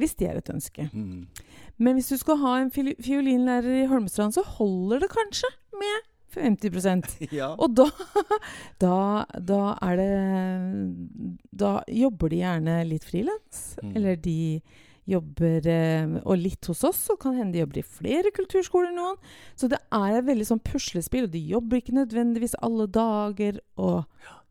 Hvis 0.00 0.14
det 0.16 0.30
er 0.30 0.38
et 0.40 0.48
ønske. 0.48 0.86
Mm. 0.94 1.26
Men 1.80 1.96
hvis 1.96 2.12
du 2.12 2.18
skal 2.20 2.40
ha 2.42 2.58
en 2.60 2.70
fiolinlærer 2.70 3.84
i 3.84 3.88
Holmestrand, 3.90 4.36
så 4.36 4.44
holder 4.58 5.04
det 5.04 5.10
kanskje 5.14 5.48
med 5.80 6.06
50 6.30 7.16
ja. 7.34 7.54
Og 7.58 7.72
da, 7.74 7.88
da, 8.84 8.98
da 9.34 9.62
er 9.82 9.96
det 9.98 10.10
Da 11.50 11.72
jobber 11.90 12.30
de 12.30 12.42
gjerne 12.44 12.76
litt 12.86 13.06
frilans. 13.08 13.64
Mm. 13.82 13.96
Eller 13.98 14.20
de 14.20 14.60
jobber 15.10 15.66
eh, 15.66 16.12
Og 16.22 16.36
litt 16.38 16.68
hos 16.70 16.84
oss, 16.86 17.00
så 17.08 17.16
kan 17.18 17.34
hende 17.38 17.56
de 17.56 17.64
jobber 17.64 17.80
i 17.80 17.88
flere 17.98 18.30
kulturskoler 18.36 18.92
noen. 18.94 19.18
Så 19.58 19.70
det 19.72 19.80
er 19.90 20.20
et 20.20 20.28
veldig 20.28 20.46
sånn 20.52 20.62
puslespill, 20.62 21.26
og 21.26 21.34
de 21.34 21.42
jobber 21.50 21.80
ikke 21.80 21.96
nødvendigvis 21.98 22.58
alle 22.62 22.86
dager. 22.94 23.58
Og 23.80 24.04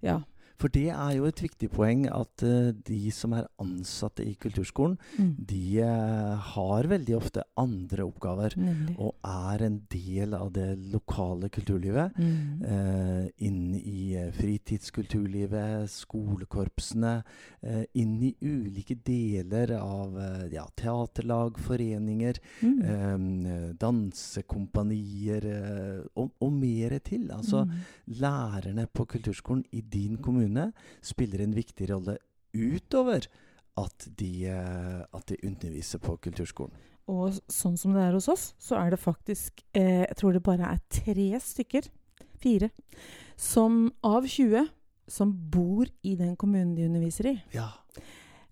ja. 0.03 0.19
For 0.59 0.67
det 0.75 0.89
er 0.91 1.13
jo 1.15 1.25
et 1.29 1.39
viktig 1.41 1.69
poeng 1.71 2.01
at 2.11 2.43
uh, 2.43 2.71
de 2.87 3.11
som 3.15 3.31
er 3.37 3.45
ansatte 3.63 4.25
i 4.27 4.35
kulturskolen, 4.35 4.97
Mm. 5.19 5.35
de 5.47 5.81
uh, 5.83 6.35
har 6.53 6.87
veldig 6.91 7.15
ofte 7.17 7.43
andre 7.57 8.03
oppgaver. 8.05 8.53
Nemlig. 8.59 8.95
Og 8.99 9.15
er 9.25 9.63
en 9.65 9.77
del 9.91 10.33
av 10.35 10.51
det 10.55 10.67
lokale 10.91 11.49
kulturlivet. 11.49 12.11
Mm. 12.19 12.61
Uh, 12.63 13.25
inn 13.47 13.75
i 13.79 14.15
fritidskulturlivet, 14.35 15.89
skolekorpsene. 15.89 17.15
Inn 17.99 18.13
i 18.23 18.33
ulike 18.41 18.95
deler 19.03 19.73
av 19.79 20.15
ja, 20.53 20.65
teaterlag, 20.79 21.57
foreninger. 21.59 22.39
Mm. 22.63 23.75
dansekompanier 23.79 25.45
og, 26.15 26.31
og 26.39 26.51
mer 26.55 26.97
til. 27.05 27.29
Altså, 27.35 27.65
Mm. 27.69 27.71
lærerne 28.21 28.85
på 28.93 29.03
kulturskolen 29.05 29.63
i 29.75 29.81
din 29.81 30.15
kommune 30.17 30.48
spiller 31.05 31.43
en 31.43 31.55
viktig 31.57 31.89
rolle 31.91 32.17
utover 32.55 33.27
at 33.79 34.07
de, 34.19 34.31
eh, 34.49 35.01
at 35.03 35.25
de 35.29 35.37
underviser 35.45 36.01
på 36.03 36.17
kulturskolen. 36.23 36.73
Og 37.09 37.39
sånn 37.49 37.77
som 37.79 37.95
det 37.95 38.03
er 38.05 38.13
hos 38.13 38.29
oss, 38.29 38.51
så 38.61 38.77
er 38.77 38.93
det 38.93 39.01
faktisk 39.01 39.63
eh, 39.73 40.05
Jeg 40.05 40.17
tror 40.19 40.35
det 40.35 40.45
bare 40.45 40.75
er 40.75 40.81
tre 40.93 41.29
stykker, 41.41 41.89
fire, 42.39 42.69
som 43.35 43.87
av 44.05 44.27
20 44.29 44.69
som 45.09 45.31
bor 45.51 45.89
i 46.05 46.15
den 46.19 46.35
kommunen 46.37 46.75
de 46.77 46.85
underviser 46.85 47.31
i. 47.31 47.35
Ja. 47.55 47.71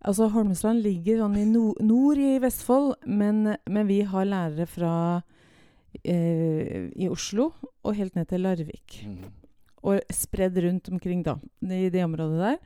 Altså 0.08 0.30
Holmestrand 0.34 0.82
ligger 0.82 1.22
sånn 1.22 1.38
i 1.38 1.46
no 1.50 1.72
nord 1.86 2.22
i 2.22 2.38
Vestfold, 2.42 2.96
men, 3.06 3.58
men 3.70 3.90
vi 3.90 4.02
har 4.08 4.28
lærere 4.30 4.68
fra 4.70 4.94
eh, 6.04 6.88
i 6.94 7.10
Oslo 7.12 7.52
og 7.84 7.98
helt 7.98 8.18
ned 8.18 8.30
til 8.32 8.46
Larvik. 8.46 9.02
Mm. 9.06 9.47
Og 9.88 10.02
spredd 10.12 10.58
rundt 10.66 10.90
omkring, 10.92 11.22
da, 11.24 11.38
i 11.64 11.88
det 11.94 12.04
området 12.04 12.40
der. 12.44 12.58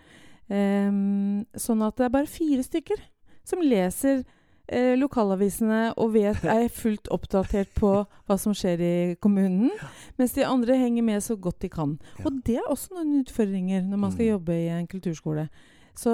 Um, 0.52 1.46
sånn 1.56 1.82
at 1.86 1.96
det 2.00 2.08
er 2.10 2.14
bare 2.18 2.28
fire 2.28 2.64
stykker 2.66 3.00
som 3.48 3.62
leser 3.64 4.24
eh, 4.68 4.94
lokalavisene 5.00 5.94
og 6.02 6.14
vet, 6.16 6.42
er 6.50 6.68
fullt 6.74 7.08
oppdatert 7.14 7.72
på 7.78 7.92
hva 8.28 8.38
som 8.42 8.54
skjer 8.58 8.84
i 8.84 8.94
kommunen. 9.24 9.72
Mens 10.20 10.36
de 10.36 10.44
andre 10.48 10.76
henger 10.82 11.06
med 11.08 11.24
så 11.24 11.38
godt 11.40 11.62
de 11.64 11.70
kan. 11.72 11.96
Og 12.26 12.42
det 12.48 12.58
er 12.60 12.68
også 12.72 12.96
noen 12.98 13.22
utfordringer 13.24 13.86
når 13.88 14.02
man 14.06 14.12
skal 14.16 14.26
Mm. 14.28 14.32
jobbe 14.36 14.58
i 14.60 14.68
en 14.76 14.88
kulturskole. 14.92 15.48
Så, 15.96 16.12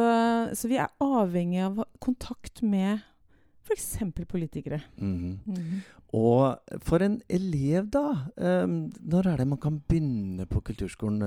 så 0.58 0.68
vi 0.72 0.78
er 0.82 0.90
avhengig 1.04 1.62
av 1.66 1.84
kontakt 2.02 2.64
med 2.66 3.00
f.eks. 3.68 3.98
politikere. 4.28 4.82
Mhm. 4.98 5.40
Mhm. 5.46 5.82
Og 6.16 6.58
for 6.88 7.04
en 7.04 7.22
elev, 7.30 7.90
da. 7.92 8.10
eh, 8.38 8.68
når 8.68 9.28
er 9.28 9.38
det 9.38 9.48
man 9.48 9.60
kan 9.60 9.80
begynne 9.90 10.46
på 10.46 10.62
kulturskolen? 10.62 11.22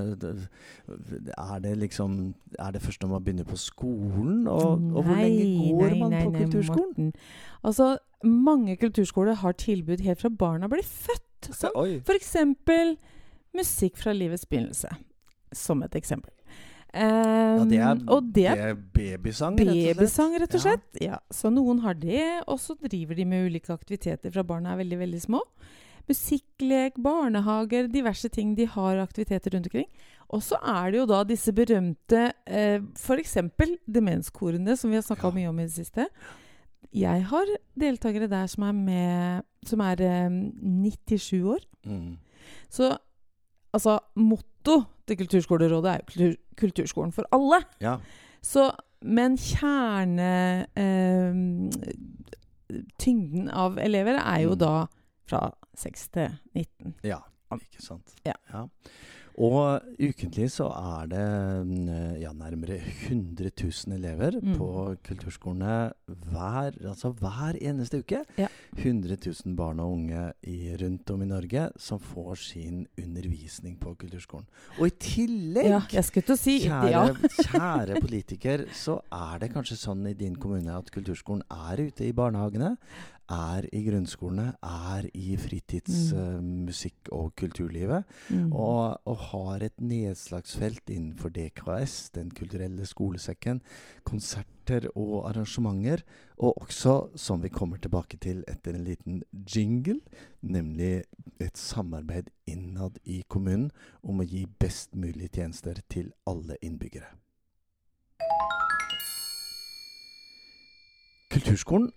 Er 1.37 1.59
det 1.59 1.77
liksom 1.77 2.33
Er 2.59 2.71
det 2.71 2.81
først 2.81 3.01
når 3.01 3.09
man 3.09 3.23
begynner 3.23 3.43
på 3.43 3.55
skolen? 3.55 4.47
Og, 4.47 4.71
og 4.71 5.03
hvor 5.03 5.15
lenge 5.15 5.73
går 5.73 5.95
man 6.09 6.23
på 6.23 6.31
kulturskolen? 6.37 6.87
Morten. 6.87 7.13
Altså, 7.63 7.97
mange 8.23 8.75
kulturskoler 8.77 9.33
har 9.33 9.51
tilbud 9.51 10.01
helt 10.01 10.21
fra 10.21 10.29
barna 10.29 10.67
blir 10.67 10.83
født. 10.83 11.53
Som 11.53 11.71
f.eks. 12.05 12.35
musikk 13.57 13.97
fra 13.97 14.13
livets 14.13 14.45
begynnelse. 14.45 14.87
Som 15.53 15.83
et 15.83 15.95
eksempel. 15.95 16.31
Ja, 16.93 17.63
det 17.63 17.77
er, 17.79 17.93
Um, 17.95 18.07
og 18.11 18.25
det 18.35 18.47
er 18.51 18.73
babysang, 18.75 19.55
babysang, 19.55 20.33
rett 20.41 20.55
og 20.57 20.63
slett. 20.65 20.87
Ja. 20.99 21.19
Så 21.31 21.51
noen 21.53 21.79
har 21.85 21.93
det, 21.95 22.43
og 22.47 22.59
så 22.59 22.75
driver 22.75 23.15
de 23.15 23.25
med 23.25 23.47
ulike 23.47 23.71
aktiviteter 23.71 24.31
fra 24.33 24.43
barna 24.43 24.73
er 24.73 24.81
veldig, 24.83 24.99
veldig 24.99 25.21
små. 25.23 25.39
Musikklek, 26.09 26.97
barnehager, 26.99 27.87
diverse 27.91 28.27
ting. 28.33 28.55
De 28.57 28.65
har 28.67 28.99
aktiviteter 28.99 29.53
rundt 29.55 29.69
omkring. 29.69 29.87
Og 30.31 30.43
så 30.43 30.57
er 30.59 30.91
det 30.91 30.99
jo 30.99 31.07
da 31.07 31.21
disse 31.27 31.53
berømte 31.55 32.33
eh, 32.47 32.81
f.eks. 32.97 33.37
demenskorene, 33.87 34.75
som 34.75 34.91
vi 34.91 34.99
har 34.99 35.05
snakka 35.07 35.29
Ja. 35.29 35.35
mye 35.37 35.49
om 35.49 35.59
i 35.59 35.67
det 35.69 35.75
siste. 35.77 36.07
Jeg 36.91 37.23
har 37.29 37.45
deltakere 37.79 38.27
der 38.27 38.47
som 38.51 38.63
er 38.67 38.73
med 38.73 39.43
Som 39.65 39.79
er 39.79 40.01
eh, 40.01 40.29
97 40.29 41.43
år. 41.45 41.61
Mm. 41.85 42.17
Så 42.69 42.97
altså 43.73 43.99
Motto 44.61 44.83
til 45.07 45.17
Kulturskolerådet 45.17 45.91
er 45.91 45.97
jo 45.97 46.05
kultur, 46.05 46.35
kulturskolen 46.57 47.11
for 47.15 47.25
alle. 47.33 47.63
Ja. 47.81 47.95
Så, 48.41 48.67
men 49.01 49.37
kjerne 49.37 50.67
eh, 50.77 51.33
Tyngden 53.01 53.49
av 53.49 53.77
elever 53.81 54.19
er 54.21 54.41
jo 54.45 54.53
Mm. 54.53 54.59
da 54.59 54.85
fra 55.27 55.51
6 55.75 56.07
til 56.13 56.29
19. 56.55 56.95
ja. 57.03 57.17
Ikke 57.51 57.81
sant. 57.83 58.13
Ja. 58.25 58.33
Og 59.41 59.81
ukentlig 59.97 60.51
så 60.53 60.67
er 60.69 61.07
det 61.09 61.21
mm, 61.65 62.17
ja, 62.21 62.29
nærmere 62.37 62.75
100 62.77 63.49
000 63.57 63.95
elever 63.97 64.37
Mm. 64.41 64.53
på 64.57 64.67
kulturskolene 65.07 65.91
hver, 66.29 66.75
altså 66.87 67.09
hver 67.17 67.57
eneste 67.61 67.99
uke. 68.03 68.21
Ja. 68.37 68.47
100 68.77 69.17
000 69.45 69.55
barn 69.57 69.79
og 69.79 69.91
unge 69.95 70.21
i, 70.43 70.75
rundt 70.81 71.09
om 71.11 71.21
i 71.21 71.25
Norge 71.29 71.69
som 71.81 71.99
får 71.99 72.35
sin 72.35 72.83
undervisning 73.01 73.79
på 73.81 73.95
kulturskolen. 73.95 74.45
Og 74.79 74.87
i 74.87 74.93
tillegg 74.99 75.71
Ja, 75.93 76.01
si 76.37 76.59
Kjære, 76.67 77.15
kjære 77.51 78.01
politiker, 78.01 78.65
så 78.73 78.99
er 79.11 79.39
det 79.41 79.51
kanskje 79.55 79.77
sånn 79.79 80.05
i 80.09 80.13
din 80.17 80.35
kommune 80.35 80.73
at 80.77 80.91
kulturskolen 80.93 81.43
er 81.49 81.87
ute 81.87 82.05
i 82.07 82.13
barnehagene, 82.13 82.75
er 83.31 83.65
i 83.71 83.81
grunnskolene, 83.85 84.49
er 84.61 85.07
i 85.13 85.35
fritidsmusikk- 85.39 87.07
Mm. 87.11 87.13
uh, 87.15 87.19
og 87.23 87.35
kulturlivet, 87.35 88.03
Mm. 88.29 88.51
og, 88.53 88.99
og 89.05 89.17
har 89.17 89.63
et 89.63 89.79
nedslagsfelt 89.81 90.89
innenfor 90.89 91.29
DKS, 91.29 92.09
Den 92.13 92.29
kulturelle 92.31 92.85
skolesekken, 92.85 93.61
konserter 94.03 94.87
og 94.95 95.29
arrangementer, 95.29 96.03
og 96.37 96.61
også, 96.61 97.09
som 97.15 97.41
vi 97.43 97.49
kommer 97.49 97.77
tilbake 97.77 98.17
til 98.19 98.43
etter 98.47 98.75
en 98.75 98.83
liten 98.83 99.23
jingle, 99.55 99.99
nemlig 100.41 101.03
et 101.39 101.57
samarbeid 101.57 102.29
innad 102.47 102.97
i 103.05 103.23
kommunen 103.29 103.71
om 104.03 104.19
å 104.19 104.27
gi 104.27 104.45
best 104.59 104.95
mulig 104.95 105.31
tjenester 105.31 105.73
til 105.89 106.11
alle 106.27 106.57
innbyggere. 106.61 107.07
Kulturskolen 111.31 111.91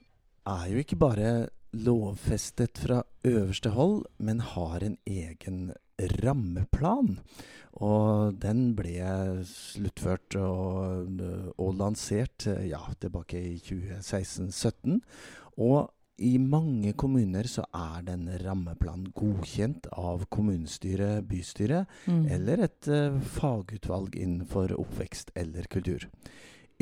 er 0.46 0.66
jo 0.70 0.82
ikke 0.82 1.00
bare 1.00 1.32
lovfestet 1.74 2.78
fra 2.78 3.02
øverste 3.26 3.72
hold, 3.74 4.04
men 4.18 4.40
har 4.40 4.84
en 4.84 4.96
egen 5.06 5.72
rammeplan. 6.22 7.18
Og 7.82 8.36
den 8.42 8.76
ble 8.78 9.42
sluttført 9.48 10.36
og, 10.38 11.18
og 11.58 11.74
lansert 11.80 12.46
ja, 12.68 12.82
tilbake 13.00 13.40
i 13.40 13.56
2016-2017. 13.58 15.00
Og 15.58 15.90
i 16.22 16.36
mange 16.38 16.92
kommuner 16.94 17.48
så 17.50 17.64
er 17.74 18.04
denne 18.06 18.36
rammeplanen 18.38 19.08
godkjent 19.18 19.88
av 19.98 20.26
kommunestyret, 20.30 21.24
bystyret 21.26 21.90
Mm. 22.06 22.26
eller 22.30 22.62
et 22.68 22.88
uh, 22.88 23.18
fagutvalg 23.20 24.14
innenfor 24.14 24.76
oppvekst 24.78 25.32
eller 25.34 25.66
kultur. 25.66 26.06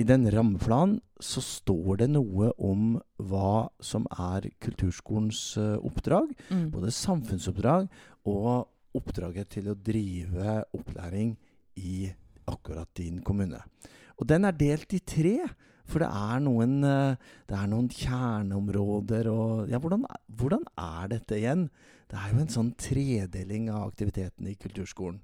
I 0.00 0.04
den 0.08 0.24
rammeplanen 0.32 1.00
så 1.22 1.42
står 1.44 2.00
det 2.00 2.08
noe 2.14 2.50
om 2.56 2.96
hva 3.20 3.68
som 3.84 4.06
er 4.10 4.48
kulturskolens 4.62 5.42
eh, 5.60 5.76
oppdrag. 5.84 6.32
Mm. 6.48 6.70
Både 6.72 6.94
samfunnsoppdrag 6.96 7.90
og 8.30 8.96
oppdraget 8.96 9.52
til 9.58 9.68
å 9.70 9.76
drive 9.76 10.62
opplæring 10.74 11.34
i 11.80 12.08
akkurat 12.48 12.88
din 12.98 13.20
kommune. 13.24 13.60
Og 14.18 14.26
den 14.28 14.48
er 14.48 14.56
delt 14.56 14.96
i 14.96 15.02
tre. 15.04 15.36
For 15.88 16.00
det 16.00 16.08
er 16.08 16.40
noen, 16.40 16.78
eh, 16.86 17.36
det 17.50 17.58
er 17.58 17.68
noen 17.68 17.90
kjerneområder 17.92 19.28
og 19.32 19.68
Ja, 19.68 19.80
hvordan, 19.82 20.06
hvordan 20.26 20.64
er 20.78 21.12
dette 21.12 21.36
igjen? 21.36 21.68
Det 22.08 22.16
er 22.16 22.32
jo 22.32 22.40
en 22.40 22.52
sånn 22.56 22.72
tredeling 22.78 23.68
av 23.72 23.90
aktiviteten 23.90 24.48
i 24.48 24.56
kulturskolen. 24.56 25.20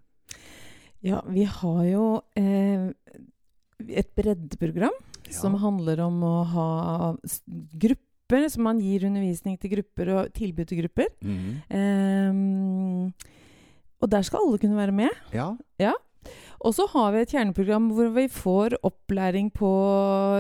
Ja, 1.04 1.22
vi 1.30 1.44
har 1.46 1.82
jo 1.87 2.06
eh, 2.37 2.90
et 3.87 4.08
breddeprogram 4.18 4.94
som 5.30 5.56
handler 5.61 6.00
om 6.06 6.23
å 6.25 6.37
ha 6.52 6.68
grupper, 7.78 8.49
så 8.52 8.62
man 8.64 8.80
gir 8.82 9.06
undervisning 9.08 9.56
til 9.61 9.76
grupper 9.76 10.12
og 10.14 10.32
tilbud 10.37 10.68
til 10.70 10.82
grupper. 10.82 11.11
Mm. 11.25 11.52
Um, 11.73 13.38
og 13.99 14.11
der 14.12 14.26
skal 14.26 14.44
alle 14.44 14.61
kunne 14.62 14.78
være 14.78 14.94
med. 14.94 15.23
Ja. 15.80 15.94
Og 16.66 16.74
så 16.74 16.88
har 16.90 17.12
vi 17.14 17.20
et 17.22 17.32
kjerneprogram 17.34 17.86
hvor 17.94 18.10
vi 18.16 18.24
får 18.32 18.74
opplæring 18.86 19.52
på 19.54 19.70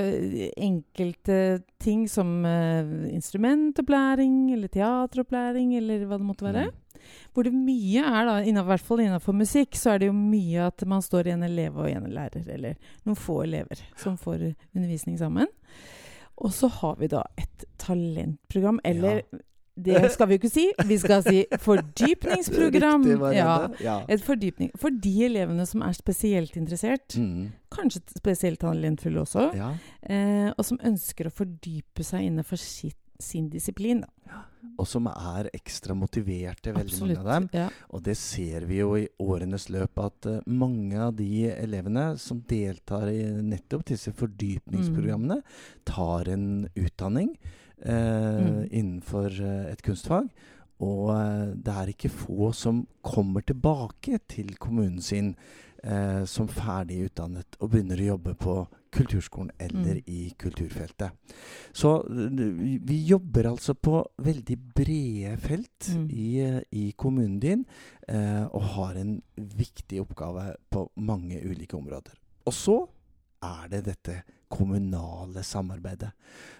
eh, 0.02 0.48
enkelte 0.56 1.60
ting 1.78 2.08
som 2.10 2.42
eh, 2.48 3.12
instrumentopplæring 3.12 4.48
eller 4.56 4.72
teateropplæring 4.72 5.76
eller 5.78 6.08
hva 6.08 6.18
det 6.18 6.26
måtte 6.26 6.48
være. 6.48 6.66
Mm. 6.68 7.04
Hvor 7.32 7.46
det 7.46 7.54
mye 7.54 8.02
er, 8.02 8.26
da, 8.26 8.34
i 8.42 8.52
hvert 8.52 8.84
fall 8.84 9.04
innenfor 9.04 9.36
musikk, 9.36 9.78
så 9.78 9.94
er 9.94 10.02
det 10.02 10.10
jo 10.10 10.16
mye 10.16 10.66
at 10.66 10.82
man 10.90 11.04
står 11.04 11.28
i 11.28 11.36
en 11.36 11.46
elev 11.46 11.78
og 11.78 11.86
en 11.90 12.10
lærer, 12.10 12.42
eller 12.50 12.74
noen 13.06 13.18
få 13.18 13.44
elever 13.44 13.80
som 13.96 14.18
får 14.18 14.50
undervisning 14.74 15.20
sammen. 15.20 15.46
Og 16.42 16.50
så 16.54 16.70
har 16.80 16.98
vi 16.98 17.08
da 17.10 17.22
et 17.38 17.64
talentprogram, 17.78 18.82
eller 18.86 19.22
det 19.84 20.12
skal 20.12 20.28
vi 20.28 20.36
jo 20.36 20.42
ikke 20.42 20.52
si, 20.52 20.66
vi 20.88 20.98
skal 21.00 21.24
si 21.26 21.44
fordypningsprogram. 21.62 23.06
Ja. 23.34 23.98
Et 24.10 24.22
fordypning. 24.24 24.72
For 24.78 24.94
de 24.94 25.14
elevene 25.28 25.66
som 25.68 25.84
er 25.86 25.96
spesielt 25.96 26.56
interessert, 26.60 27.16
mm. 27.16 27.48
kanskje 27.74 28.02
spesielt 28.18 28.62
talentfulle 28.64 29.22
også, 29.24 29.50
ja. 29.58 29.74
eh, 30.02 30.48
og 30.54 30.64
som 30.66 30.80
ønsker 30.84 31.28
å 31.28 31.34
fordype 31.34 32.06
seg 32.06 32.28
innenfor 32.28 32.60
sitt, 32.60 32.98
sin 33.18 33.48
disiplin. 33.50 34.04
Da. 34.04 34.42
Og 34.78 34.86
som 34.86 35.08
er 35.10 35.48
ekstra 35.54 35.94
motiverte, 35.98 36.74
veldig 36.74 36.98
mange 37.00 37.18
av 37.18 37.30
dem. 37.32 37.48
Ja. 37.56 37.68
Og 37.94 38.02
det 38.06 38.14
ser 38.18 38.66
vi 38.68 38.78
jo 38.78 38.92
i 38.98 39.08
årenes 39.22 39.68
løp, 39.74 39.98
at 40.02 40.28
uh, 40.30 40.36
mange 40.46 40.98
av 41.02 41.16
de 41.18 41.48
elevene 41.50 42.12
som 42.20 42.42
deltar 42.46 43.10
i 43.10 43.24
nettopp 43.42 43.88
disse 43.90 44.14
fordypningsprogrammene, 44.14 45.40
tar 45.88 46.30
en 46.34 46.68
utdanning 46.78 47.32
Mm. 47.86 48.68
innenfor 48.70 49.30
eh, 49.40 49.72
et 49.72 49.82
kunstfag. 49.82 50.28
Og 50.80 51.10
eh, 51.14 51.54
det 51.56 51.74
er 51.74 51.88
ikke 51.94 52.08
få 52.10 52.52
som 52.52 52.86
kommer 53.02 53.40
tilbake 53.40 54.18
til 54.28 54.56
kommunen 54.58 55.00
sin 55.02 55.34
eh, 55.84 56.24
som 56.26 56.48
ferdig 56.48 57.04
utdannet 57.08 57.56
og 57.60 57.70
begynner 57.70 57.98
å 58.02 58.10
jobbe 58.14 58.34
på 58.34 58.66
kulturskolen 58.90 59.50
eller 59.60 59.98
Mm. 59.98 60.02
i 60.06 60.32
kulturfeltet. 60.38 61.10
Så 61.72 62.00
eh, 62.08 62.78
vi, 62.80 63.04
jobber 63.06 63.50
altså 63.50 63.74
på 63.74 64.04
veldig 64.18 64.58
brede 64.74 65.36
felt 65.36 65.88
Mm. 65.94 66.08
i, 66.10 66.40
eh, 66.40 66.60
i 66.72 66.92
kommunen 66.96 67.38
din, 67.40 67.66
eh, 68.08 68.44
og 68.46 68.62
har 68.62 68.94
en 68.96 69.22
viktig 69.36 70.00
oppgave 70.00 70.54
på 70.70 70.90
mange 70.96 71.40
ulike 71.44 71.76
områder. 71.76 72.14
Og 72.46 72.52
så 72.52 72.88
er 73.42 73.68
det 73.70 73.84
dette 73.86 74.22
kommunale 74.50 75.42
samarbeidet. 75.44 76.12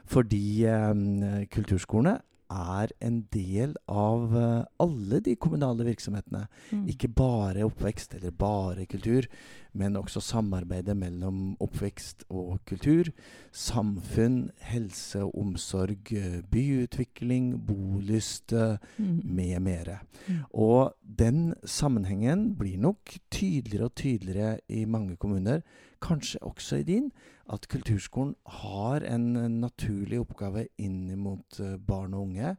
Fordi 0.06 0.64
eh, 0.68 1.46
kulturskolene 1.52 2.18
er 2.48 2.92
en 3.04 3.18
del 3.32 3.74
av 3.92 4.32
eh, 4.36 4.64
alle 4.80 5.20
de 5.24 5.34
kommunale 5.36 5.84
virksomhetene. 5.84 6.46
Mm. 6.72 6.86
Ikke 6.88 7.08
bare 7.12 7.64
oppvekst 7.66 8.14
eller 8.16 8.32
bare 8.32 8.86
kultur, 8.88 9.28
men 9.76 9.96
også 10.00 10.20
samarbeidet 10.24 10.96
mellom 10.96 11.56
oppvekst 11.60 12.24
og 12.32 12.58
kultur. 12.68 13.10
Samfunn, 13.52 14.50
helse 14.70 15.20
og 15.26 15.36
omsorg, 15.38 16.12
byutvikling, 16.50 17.52
bolyst 17.68 18.52
Mm. 18.98 19.20
med 19.24 19.60
mere. 19.60 19.98
Mm. 20.26 20.40
Og 20.54 20.94
den 21.02 21.54
sammenhengen 21.64 22.54
blir 22.58 22.78
nok 22.78 23.12
tydeligere 23.30 23.84
og 23.84 23.94
tydeligere 23.94 24.58
i 24.68 24.84
mange 24.84 25.16
kommuner, 25.16 25.60
kanskje 26.04 26.40
også 26.46 26.80
i 26.80 26.86
din, 26.88 27.10
at 27.48 27.64
kulturskolen 27.68 28.34
har 28.60 29.04
en 29.08 29.36
eh, 29.36 29.48
naturlig 29.48 30.20
oppgave 30.20 30.66
inn 30.78 31.06
mot 31.18 31.60
eh, 31.60 31.76
barn 31.78 32.14
og 32.14 32.28
unge. 32.28 32.56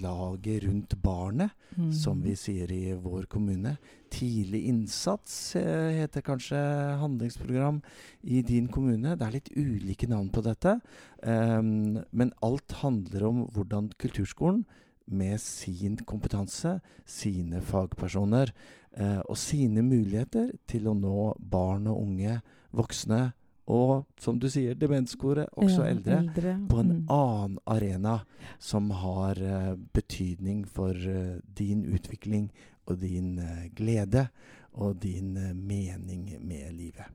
Laget 0.00 0.62
rundt 0.68 0.94
barnet, 1.02 1.50
Mm. 1.76 1.92
som 1.94 2.18
vi 2.22 2.32
sier 2.34 2.70
i 2.70 2.92
vår 2.98 3.28
kommune. 3.30 3.76
Tidlig 4.10 4.64
innsats 4.66 5.54
eh, 5.56 6.00
heter 6.00 6.20
kanskje 6.26 6.58
handlingsprogram 6.98 7.80
i 8.24 8.42
din 8.42 8.66
kommune. 8.68 9.16
Det 9.16 9.26
er 9.26 9.36
litt 9.36 9.50
ulike 9.56 10.08
navn 10.10 10.30
på 10.34 10.42
dette. 10.42 10.80
Um, 11.22 12.02
men 12.10 12.32
alt 12.42 12.72
handler 12.82 13.26
om 13.28 13.44
hvordan 13.54 13.92
kulturskolen 13.98 14.64
med 15.06 15.38
sin 15.40 15.96
kompetanse, 16.06 16.80
sine 17.06 17.60
fagpersoner 17.62 18.50
eh, 18.96 19.20
og 19.28 19.38
sine 19.38 19.82
muligheter 19.82 20.50
til 20.70 20.86
å 20.90 20.94
nå 20.94 21.34
barn 21.38 21.86
og 21.90 22.02
unge, 22.02 22.40
voksne 22.76 23.30
og, 23.70 24.06
som 24.18 24.38
du 24.40 24.48
sier, 24.50 24.74
demenskore, 24.74 25.46
også 25.54 25.84
Ja, 25.84 25.92
eldre, 25.92 26.56
på 26.68 26.80
en 26.82 26.90
mm. 26.90 27.12
annen 27.14 27.58
arena 27.70 28.16
som 28.58 28.90
har 28.90 29.38
uh, 29.38 29.76
betydning 29.94 30.64
for 30.66 30.90
uh, 30.90 31.38
din 31.58 31.84
utvikling 31.86 32.50
og 32.90 32.98
din 33.02 33.38
uh, 33.38 33.68
glede 33.76 34.26
og 34.72 34.98
din 35.02 35.34
mening 35.54 36.34
med 36.42 36.72
livet. 36.72 37.06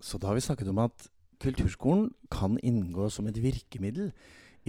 Så 0.00 0.18
da 0.18 0.30
har 0.30 0.34
vi 0.34 0.40
snakket 0.40 0.68
om 0.68 0.78
at 0.78 1.10
kulturskolen 1.40 2.10
kan 2.32 2.58
inngå 2.62 3.08
som 3.10 3.26
et 3.28 3.42
virkemiddel 3.42 4.12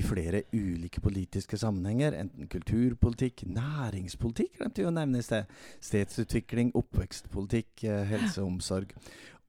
i 0.01 0.05
flere 0.05 0.43
ulike 0.55 1.01
politiske 1.03 1.59
sammenhenger, 1.61 2.17
enten 2.17 2.49
kulturpolitikk, 2.51 3.45
næringspolitikk, 3.53 4.57
glemte 4.57 4.81
vi 4.81 4.89
å 4.89 4.95
nevne 4.95 5.21
i 5.21 5.25
sted, 5.25 5.49
stedsutvikling, 5.83 6.73
oppvekstpolitikk, 6.79 7.85
eh, 7.85 8.03
helse 8.09 8.41
og 8.41 8.55
omsorg. 8.55 8.95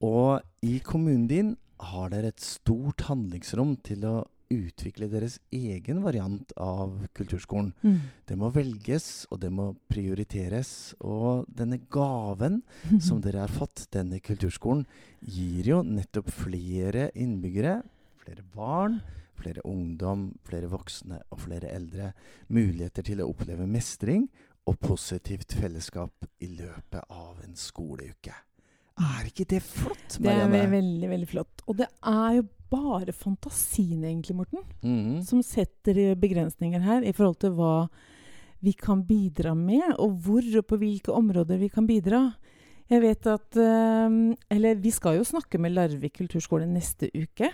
Og 0.02 0.42
i 0.66 0.78
kommunen 0.84 1.28
din 1.30 1.56
har 1.92 2.12
dere 2.12 2.30
et 2.32 2.42
stort 2.42 3.06
handlingsrom 3.08 3.76
til 3.86 4.04
å 4.06 4.16
utvikle 4.52 5.08
deres 5.08 5.38
egen 5.54 6.02
variant 6.04 6.52
av 6.60 6.92
kulturskolen. 7.16 7.72
Mm. 7.80 8.00
Det 8.28 8.36
må 8.38 8.50
velges, 8.52 9.24
og 9.32 9.40
det 9.40 9.48
må 9.54 9.70
prioriteres. 9.90 10.92
Og 11.00 11.46
denne 11.48 11.80
gaven 11.92 12.60
som 13.06 13.22
dere 13.24 13.46
har 13.46 13.52
fått, 13.52 13.86
denne 13.94 14.20
kulturskolen, 14.20 14.84
gir 15.22 15.72
jo 15.72 15.80
nettopp 15.86 16.28
flere 16.34 17.08
innbyggere, 17.16 17.80
flere 18.22 18.44
barn, 18.54 19.00
flere 19.38 19.64
ungdom, 19.68 20.30
flere 20.44 20.68
voksne 20.70 21.20
og 21.30 21.40
flere 21.40 21.70
eldre 21.72 22.12
muligheter 22.48 23.02
til 23.02 23.22
å 23.22 23.28
oppleve 23.32 23.66
mestring 23.66 24.28
og 24.66 24.78
positivt 24.78 25.54
fellesskap 25.58 26.26
i 26.40 26.46
løpet 26.54 27.02
av 27.10 27.40
en 27.44 27.54
skoleuke. 27.58 28.34
Er 29.02 29.24
ikke 29.26 29.46
det 29.48 29.62
flott, 29.64 30.18
Marianne? 30.20 30.52
Det 30.52 30.60
er 30.66 30.70
veldig, 30.70 31.08
veldig 31.10 31.28
flott. 31.30 31.62
Og 31.66 31.78
det 31.80 31.88
er 32.04 32.36
jo 32.36 32.44
bare 32.72 33.12
fantasien, 33.12 34.04
egentlig, 34.04 34.36
Morten, 34.36 34.62
Mhm. 34.82 35.22
som 35.24 35.42
setter 35.42 36.14
begrensninger 36.14 36.80
her 36.80 37.02
i 37.02 37.12
forhold 37.12 37.38
til 37.40 37.50
hva 37.50 37.88
vi 38.62 38.72
kan 38.72 39.02
bidra 39.02 39.56
med, 39.56 39.96
og 39.98 40.20
hvor 40.22 40.42
og 40.58 40.66
på 40.66 40.78
hvilke 40.78 41.12
områder 41.12 41.58
vi 41.58 41.68
kan 41.68 41.86
bidra. 41.86 42.34
Jeg 42.88 43.00
vet 43.00 43.26
at 43.26 43.56
eh, 43.56 44.36
Eller 44.50 44.74
vi 44.74 44.90
skal 44.90 45.16
jo 45.16 45.24
snakke 45.24 45.58
med 45.58 45.72
Larvik 45.72 46.12
kulturskole 46.12 46.66
neste 46.68 47.10
uke. 47.14 47.50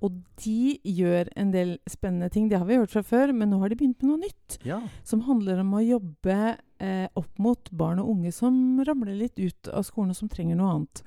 Og 0.00 0.14
de 0.40 0.78
gjør 0.86 1.28
en 1.36 1.50
del 1.52 1.74
spennende 1.90 2.30
ting. 2.32 2.46
Det 2.48 2.56
har 2.56 2.64
vi 2.68 2.78
hørt 2.80 2.92
fra 2.94 3.02
før, 3.04 3.34
men 3.36 3.50
nå 3.52 3.58
har 3.60 3.68
de 3.68 3.76
begynt 3.76 4.00
med 4.00 4.10
noe 4.14 4.22
nytt. 4.22 4.56
Ja. 4.64 4.78
Som 5.04 5.26
handler 5.26 5.60
om 5.60 5.74
å 5.76 5.82
jobbe 5.84 6.38
eh, 6.80 7.06
opp 7.20 7.38
mot 7.42 7.68
barn 7.76 8.00
og 8.00 8.08
unge 8.14 8.32
som 8.32 8.80
ramler 8.88 9.18
litt 9.18 9.36
ut 9.42 9.68
av 9.68 9.84
skolen, 9.84 10.14
og 10.14 10.16
som 10.16 10.30
trenger 10.32 10.56
noe 10.56 10.72
annet. 10.78 11.02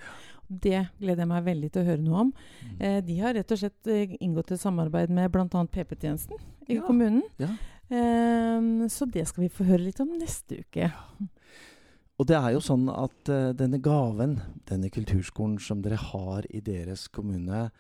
Det 0.54 0.84
gleder 1.00 1.24
jeg 1.24 1.32
meg 1.32 1.46
veldig 1.48 1.72
til 1.74 1.82
å 1.82 1.88
høre 1.88 2.04
noe 2.06 2.22
om. 2.28 2.34
Mm. 2.62 2.74
Eh, 2.86 3.00
de 3.08 3.18
har 3.24 3.34
rett 3.34 3.54
og 3.56 3.62
slett 3.64 3.90
eh, 3.90 4.14
inngått 4.22 4.54
et 4.54 4.62
samarbeid 4.62 5.10
med 5.16 5.32
bl.a. 5.34 5.48
PP-tjenesten 5.50 6.38
i 6.70 6.78
Ja, 6.78 6.86
kommunen. 6.86 7.24
ja. 7.42 7.50
Eh, 7.90 8.88
så 8.94 9.10
det 9.10 9.26
skal 9.32 9.48
vi 9.48 9.54
få 9.54 9.66
høre 9.68 9.88
litt 9.88 10.00
om 10.04 10.14
neste 10.20 10.62
uke. 10.62 10.92
Og 12.22 12.28
det 12.30 12.38
er 12.38 12.52
jo 12.54 12.62
sånn 12.62 12.86
at 12.94 13.30
eh, 13.34 13.50
denne 13.58 13.80
gaven, 13.82 14.38
denne 14.70 14.92
kulturskolen 14.94 15.58
som 15.58 15.82
dere 15.82 15.98
har 15.98 16.46
i 16.54 16.62
deres 16.62 17.08
kommune, 17.10 17.72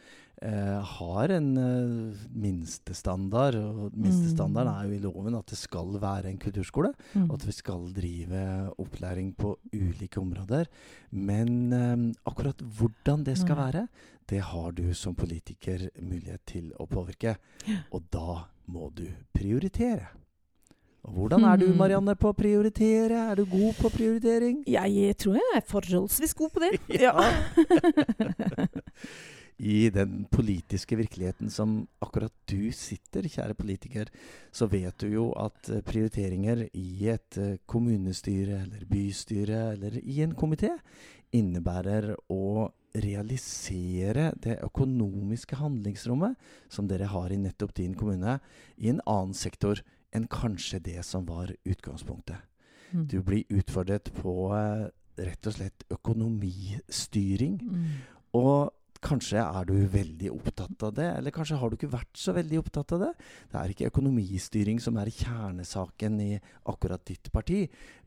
har 0.83 1.29
en 1.31 1.57
uh, 1.57 2.15
minstestandard. 2.35 3.55
Og 3.55 3.91
minstestandarden 3.95 4.73
Mm. 4.73 4.79
er 4.79 4.83
jo 4.89 4.95
i 4.95 4.99
loven 5.03 5.35
at 5.35 5.45
det 5.47 5.57
skal 5.57 5.99
være 6.01 6.25
en 6.29 6.37
kulturskole. 6.37 6.93
Mm. 7.15 7.29
Og 7.29 7.33
at 7.39 7.45
vi 7.47 7.51
skal 7.51 7.93
drive 7.95 8.73
opplæring 8.77 9.35
på 9.37 9.57
ulike 9.73 10.17
områder. 10.19 10.65
Men 11.11 11.73
eh, 11.73 12.13
akkurat 12.25 12.57
hvordan 12.59 13.23
det 13.23 13.37
skal 13.37 13.55
være, 13.55 13.87
det 14.29 14.41
har 14.41 14.71
du 14.71 14.93
som 14.93 15.15
politiker 15.15 15.89
mulighet 16.01 16.41
til 16.45 16.71
å 16.79 16.85
påvirke. 16.87 17.35
Og 17.91 18.03
da 18.11 18.45
må 18.67 18.89
du 18.95 19.07
prioritere. 19.33 20.07
Og 21.03 21.11
hvordan 21.13 21.43
er 21.43 21.57
du, 21.57 21.65
Mhm. 21.67 21.77
Marianne, 21.77 22.15
på 22.15 22.29
å 22.31 22.35
prioritere? 22.35 23.31
Er 23.31 23.35
du 23.35 23.45
god 23.45 23.73
på 23.75 23.89
prioritering? 23.91 24.63
Jeg 24.65 25.17
tror 25.17 25.33
jeg 25.35 25.43
er 25.55 25.61
forholdsvis 25.67 26.33
god 26.33 26.49
på 26.51 26.59
det. 26.63 26.79
Ja. 27.01 27.11
i 29.57 29.89
den 29.93 30.25
politiske 30.31 30.97
virkeligheten 30.97 31.49
som 31.53 31.81
akkurat 32.03 32.33
du 32.49 32.71
sitter, 32.75 33.27
kjære 33.29 33.55
politiker, 33.57 34.11
så 34.51 34.67
vet 34.71 34.97
du 35.01 35.09
jo 35.13 35.25
at 35.39 35.69
eh, 35.69 35.83
prioriteringer 35.85 36.67
i 36.73 37.09
et 37.13 37.37
eh, 37.37 37.57
kommunestyre 37.65 38.63
eller 38.63 38.85
bystyre 38.89 39.65
eller 39.73 39.99
i 40.01 40.21
en 40.25 40.35
komité 40.35 40.71
innebærer 41.33 42.13
å 42.31 42.69
realisere 42.93 44.31
det 44.41 44.59
økonomiske 44.61 45.57
handlingsrommet 45.57 46.37
som 46.69 46.87
dere 46.89 47.09
har 47.09 47.33
i 47.33 47.39
nettopp 47.41 47.73
din 47.79 47.95
kommune, 47.97 48.37
i 48.77 48.91
en 48.91 49.01
annen 49.09 49.33
sektor 49.33 49.81
enn 50.13 50.27
kanskje 50.29 50.81
det 50.85 50.99
som 51.05 51.25
var 51.25 51.55
utgangspunktet. 51.65 52.37
Mm. 52.93 53.07
Du 53.09 53.17
blir 53.25 53.49
utfordret 53.49 54.11
på 54.13 54.53
eh, 54.53 54.91
rett 55.25 55.49
og 55.49 55.57
slett 55.57 55.85
økonomistyring. 55.93 57.57
Mm. 57.61 57.85
Og 58.37 58.69
kanskje 59.03 59.41
er 59.43 59.67
du 59.67 59.75
veldig 59.91 60.31
opptatt 60.33 60.85
av 60.87 60.93
det, 60.97 61.07
eller 61.17 61.35
kanskje 61.35 61.59
har 61.59 61.69
du 61.69 61.77
ikke 61.77 61.91
vært 61.93 62.17
så 62.19 62.33
veldig 62.35 62.59
opptatt 62.61 62.95
av 62.95 63.03
det. 63.03 63.11
Det 63.51 63.59
er 63.59 63.73
ikke 63.73 63.89
økonomistyring 63.91 64.81
som 64.83 64.97
er 65.01 65.11
kjernesaken 65.13 66.19
i 66.23 66.31
akkurat 66.71 67.03
ditt 67.07 67.31
parti, 67.33 67.61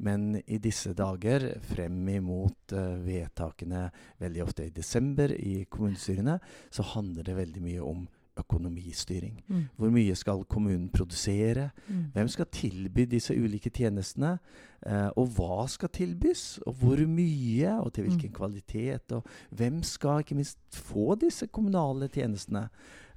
men 0.07 0.35
i 0.47 0.61
disse 0.63 0.95
dager, 0.97 1.49
frem 1.69 2.01
imot 2.17 2.77
uh, 2.77 2.97
vedtakene 3.05 3.87
veldig 4.23 4.45
ofte 4.47 4.67
i 4.67 4.75
desember 4.75 5.35
i 5.37 5.67
kommunestyrene, 5.71 6.39
så 6.71 6.87
handler 6.97 7.27
det 7.27 7.41
veldig 7.41 7.67
mye 7.67 7.85
om 7.85 8.07
økonomistyring. 8.38 9.40
Mm. 9.49 9.64
Hvor 9.77 9.90
mye 9.90 10.14
skal 10.14 10.44
kommunen 10.44 10.88
produsere? 10.88 11.70
Mm. 11.88 12.05
Hvem 12.14 12.29
skal 12.29 12.46
tilby 12.53 13.07
disse 13.11 13.35
ulike 13.35 13.70
tjenestene? 13.70 14.38
Eh, 14.87 15.09
og 15.16 15.29
hva 15.37 15.66
skal 15.68 15.88
tilbys? 15.88 16.59
Og 16.66 16.75
hvor 16.81 17.07
mye? 17.07 17.81
Og 17.81 17.92
til 17.92 18.05
hvilken 18.09 18.31
Mm. 18.31 18.35
kvalitet? 18.37 19.12
Og 19.12 19.25
hvem 19.51 19.83
skal 19.83 20.18
ikke 20.20 20.35
minst 20.35 20.59
få 20.72 21.14
disse 21.20 21.46
kommunale 21.46 22.09
tjenestene? 22.09 22.68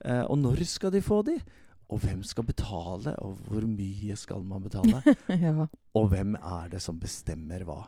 Eh, 0.06 0.24
og 0.24 0.38
når 0.38 0.64
skal 0.66 0.92
de 0.92 1.02
få 1.02 1.22
de? 1.26 1.40
Og 1.90 2.04
hvem 2.04 2.20
skal 2.28 2.46
betale? 2.46 3.16
Og 3.26 3.40
hvor 3.48 3.64
mye 3.66 4.16
skal 4.20 4.44
man 4.46 4.62
betale? 4.62 5.00
ja. 5.42 5.66
Og 5.98 6.10
hvem 6.12 6.36
er 6.38 6.68
det 6.70 6.82
som 6.86 7.00
bestemmer 7.02 7.64
hva? 7.66 7.80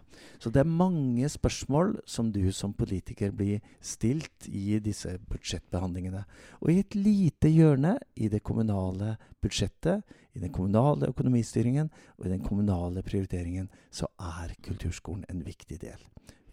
Så 0.42 0.50
det 0.50 0.64
er 0.64 0.70
mange 0.70 1.30
spørsmål 1.30 2.00
som 2.10 2.32
du 2.34 2.42
som 2.56 2.74
politiker 2.74 3.30
blir 3.36 3.62
stilt 3.78 4.48
i 4.50 4.80
disse 4.82 5.14
budsjettbehandlingene. 5.30 6.24
Og 6.64 6.72
i 6.74 6.80
et 6.82 6.98
lite 6.98 7.52
hjørne 7.54 7.94
i 8.18 8.30
det 8.34 8.42
kommunale 8.48 9.20
budsjettet, 9.42 10.02
i 10.34 10.40
den 10.42 10.54
kommunale 10.56 11.12
økonomistyringen 11.12 11.92
og 12.18 12.26
i 12.26 12.32
den 12.34 12.42
kommunale 12.42 13.04
prioriteringen, 13.06 13.70
så 13.94 14.10
er 14.18 14.56
kulturskolen 14.66 15.28
en 15.30 15.44
viktig 15.46 15.78
del. 15.84 16.02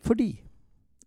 Fordi, 0.05 0.35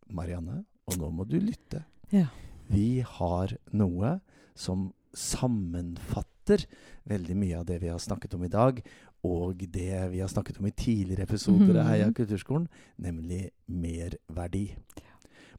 Marianne, 0.10 0.64
og 0.90 0.98
nå 0.98 1.12
må 1.14 1.28
du 1.30 1.38
lytte, 1.38 1.86
Ja. 2.12 2.26
vi 2.68 3.04
har 3.06 3.54
noe 3.72 4.18
som 4.56 4.90
sammenfatter 5.14 6.31
veldig 6.46 7.36
mye 7.36 7.60
av 7.60 7.66
det 7.66 7.80
vi 7.82 7.88
har 7.88 8.00
snakket 8.00 8.34
om 8.34 8.44
i 8.44 8.48
dag, 8.48 8.82
og 9.24 9.58
det 9.58 10.12
vi 10.12 10.20
har 10.20 10.28
snakket 10.28 10.60
om 10.60 10.66
i 10.66 10.72
tidligere 10.72 11.24
episoder 11.24 11.80
av 11.80 11.88
Heia 11.88 12.08
Mhm. 12.08 12.14
kulturskolen, 12.14 12.68
nemlig 13.00 13.52
merverdi. 13.70 14.76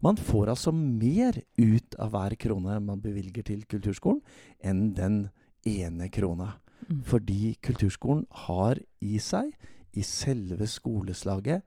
Man 0.02 0.16
får 0.16 0.48
altså 0.48 0.72
mer 0.72 1.42
ut 1.56 1.94
av 1.98 2.10
hver 2.10 2.36
krone 2.36 2.80
man 2.80 3.00
bevilger 3.00 3.44
til 3.44 3.64
kulturskolen, 3.64 4.20
enn 4.62 4.94
den 4.94 5.30
ene 5.64 6.08
krona. 6.10 6.54
Mm. 6.90 7.04
Fordi 7.04 7.56
kulturskolen 7.62 8.26
har 8.30 8.78
i 9.00 9.18
seg, 9.18 9.52
i 9.94 10.00
selve 10.02 10.66
skoleslaget, 10.66 11.62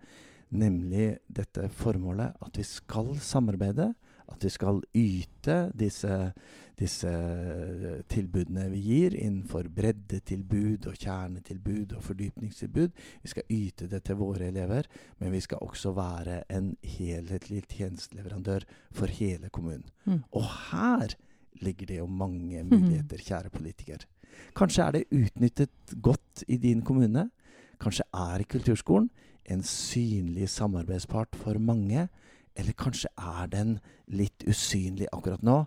nemlig 0.52 1.18
dette 1.32 1.70
formålet 1.70 2.36
at 2.42 2.58
vi 2.58 2.64
skal 2.64 3.16
samarbeide, 3.16 3.94
at 4.32 4.46
vi 4.46 4.52
skal 4.54 4.80
yte 4.98 5.58
disse, 5.78 6.16
disse 6.80 7.12
eh, 7.12 8.00
tilbudene 8.12 8.68
vi 8.72 8.82
gir 8.84 9.18
innenfor 9.18 9.70
breddetilbud 9.76 10.88
og 10.90 10.98
kjernetilbud 10.98 11.96
og 11.98 12.04
fordypningstilbud. 12.06 12.96
Vi 13.24 13.34
skal 13.34 13.54
yte 13.54 13.90
det 13.92 14.04
til 14.08 14.20
våre 14.20 14.50
elever, 14.50 14.90
men 15.22 15.36
vi 15.36 15.44
skal 15.46 15.64
også 15.66 15.94
være 15.98 16.42
en 16.54 16.74
helhetlig 16.84 17.64
tjenesteleverandør 17.72 18.66
for 18.96 19.12
hele 19.12 19.52
kommunen. 19.54 19.88
Mm. 20.06 20.24
Og 20.34 20.50
her 20.72 21.16
ligger 21.62 21.92
det 21.94 22.02
jo 22.02 22.10
mange 22.10 22.64
muligheter, 22.72 23.22
kjære 23.22 23.54
politiker. 23.54 24.08
Kanskje 24.56 24.84
er 24.84 24.98
det 24.98 25.06
utnyttet 25.16 25.96
godt 26.04 26.44
i 26.52 26.58
din 26.60 26.82
kommune. 26.84 27.30
Kanskje 27.80 28.08
er 28.12 28.44
kulturskolen 28.50 29.10
en 29.46 29.64
synlig 29.64 30.50
samarbeidspart 30.50 31.36
for 31.38 31.60
mange. 31.62 32.08
Eller 32.56 32.78
kanskje 32.78 33.12
er 33.20 33.50
den 33.52 33.78
litt 34.08 34.46
usynlig 34.48 35.10
akkurat 35.12 35.44
nå, 35.44 35.66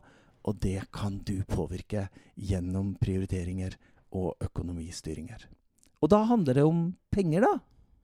og 0.48 0.60
det 0.62 0.86
kan 0.94 1.18
du 1.28 1.42
påvirke 1.48 2.06
gjennom 2.34 2.94
prioriteringer 3.00 3.76
og 4.16 4.36
økonomistyringer. 4.40 5.44
Og 6.00 6.12
da 6.12 6.22
handler 6.30 6.56
det 6.56 6.64
om 6.64 6.84
penger, 7.12 7.44
da. 7.44 7.54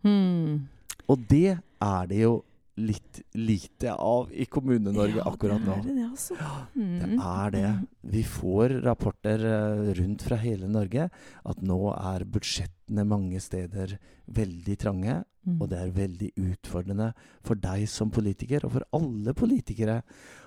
Hmm. 0.05 0.67
Og 1.09 1.25
det 1.31 1.57
er 1.57 2.11
det 2.11 2.21
jo 2.21 2.35
litt 2.77 3.21
lite 3.39 3.93
av 3.95 4.33
i 4.35 4.47
Kommune-Norge 4.51 5.21
Ja, 5.21 5.25
akkurat 5.31 5.63
nå. 5.63 5.77
Det 5.85 5.93
er 5.93 5.95
det, 5.95 6.07
altså. 6.11 6.35
Det 6.75 7.09
Mm. 7.09 7.21
er 7.21 7.51
det. 7.51 7.89
Vi 8.03 8.23
får 8.23 8.83
rapporter 8.83 9.39
eh, 9.45 9.93
rundt 9.95 10.23
fra 10.23 10.37
hele 10.37 10.67
Norge 10.69 11.09
at 11.47 11.63
nå 11.63 11.79
er 11.95 12.25
budsjettene 12.25 13.07
mange 13.07 13.39
steder 13.41 13.99
veldig 14.29 14.77
trange. 14.79 15.25
Mm. 15.47 15.61
Og 15.61 15.69
det 15.71 15.79
er 15.79 15.91
veldig 15.93 16.31
utfordrende 16.41 17.13
for 17.45 17.55
deg 17.55 17.87
som 17.89 18.11
politiker, 18.11 18.65
og 18.65 18.73
for 18.73 18.83
alle 18.93 19.35
politikere, 19.35 20.03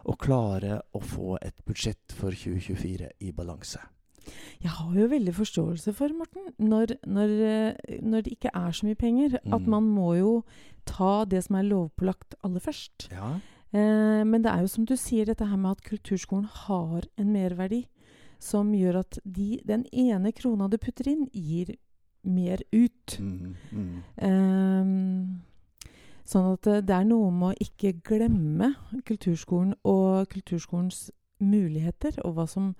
å 0.06 0.16
klare 0.18 0.82
å 0.94 1.00
få 1.02 1.38
et 1.42 1.54
budsjett 1.66 2.12
for 2.12 2.32
2024 2.32 3.12
i 3.22 3.32
balanse. 3.32 3.78
Jeg 4.60 4.72
har 4.72 4.94
jo 4.98 5.08
veldig 5.08 5.34
forståelse 5.38 5.94
for, 5.96 6.10
Morten, 6.10 6.50
når, 6.60 6.98
når, 7.06 7.30
eh, 7.48 8.00
når 8.02 8.24
det 8.24 8.34
ikke 8.40 8.52
er 8.54 8.72
så 8.72 8.84
mye 8.90 8.96
penger, 8.98 9.36
at 9.46 9.62
Mm. 9.62 9.68
man 9.70 9.84
må 9.84 10.18
jo 10.18 10.44
ta 10.88 11.26
det 11.30 11.44
som 11.46 11.60
er 11.60 11.68
lovpålagt 11.68 12.38
aller 12.44 12.64
først. 12.64 13.10
Ja. 13.12 13.36
Eh, 13.76 14.24
men 14.28 14.44
det 14.44 14.52
er 14.52 14.64
jo 14.64 14.72
som 14.72 14.88
du 14.88 14.96
sier, 14.96 15.28
dette 15.28 15.46
her 15.46 15.60
med 15.60 15.78
at 15.78 15.84
kulturskolen 15.84 16.48
har 16.68 17.08
en 17.18 17.34
merverdi 17.34 17.84
som 18.40 18.72
gjør 18.76 19.02
at 19.02 19.20
de, 19.26 19.58
den 19.66 19.86
ene 19.92 20.32
krona 20.32 20.70
du 20.70 20.78
putter 20.78 21.10
inn, 21.10 21.28
gir 21.34 21.74
mer 22.28 22.62
ut. 22.72 23.18
Mm, 23.20 23.56
mm. 23.72 23.98
Eh, 24.28 24.92
sånn 26.28 26.54
at 26.54 26.70
det, 26.86 26.94
er 26.94 27.08
noe 27.08 27.32
med 27.32 27.56
å 27.56 27.68
ikke 27.68 27.98
glemme 28.06 28.74
kulturskolen 29.08 29.76
og 29.88 30.28
kulturskolens 30.32 31.08
muligheter, 31.44 32.18
og 32.26 32.38
hva 32.38 32.48
som 32.50 32.74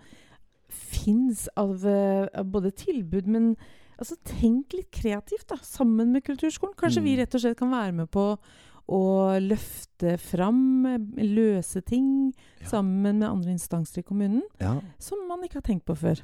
fins 0.70 1.48
av, 1.56 1.86
eh, 1.88 2.28
av 2.34 2.48
både 2.52 2.72
tilbud, 2.76 3.28
men 3.28 3.56
altså, 3.98 4.16
tenk 4.24 4.74
litt 4.74 4.92
kreativt 4.92 5.48
da, 5.50 5.58
sammen 5.62 6.12
med 6.14 6.24
kulturskolen. 6.24 6.76
Kanskje 6.78 7.04
vi 7.04 7.16
Mm. 7.16 7.20
rett 7.24 7.36
og 7.36 7.42
slett 7.42 7.58
kan 7.58 7.72
være 7.72 7.94
med 7.94 8.10
på 8.12 8.38
å 8.88 9.02
løfte 9.44 10.18
fram 10.18 10.86
eh, 10.86 10.98
løse 11.26 11.82
ting 11.84 12.34
Ja. 12.62 12.68
sammen 12.70 13.20
med 13.20 13.28
andre 13.30 13.52
instanser 13.52 14.00
i 14.00 14.04
kommunen, 14.04 14.44
ja. 14.62 14.80
som 15.00 15.28
man 15.28 15.42
ikke 15.44 15.56
har 15.60 15.62
tenkt 15.68 15.86
på 15.86 15.96
før. 15.98 16.22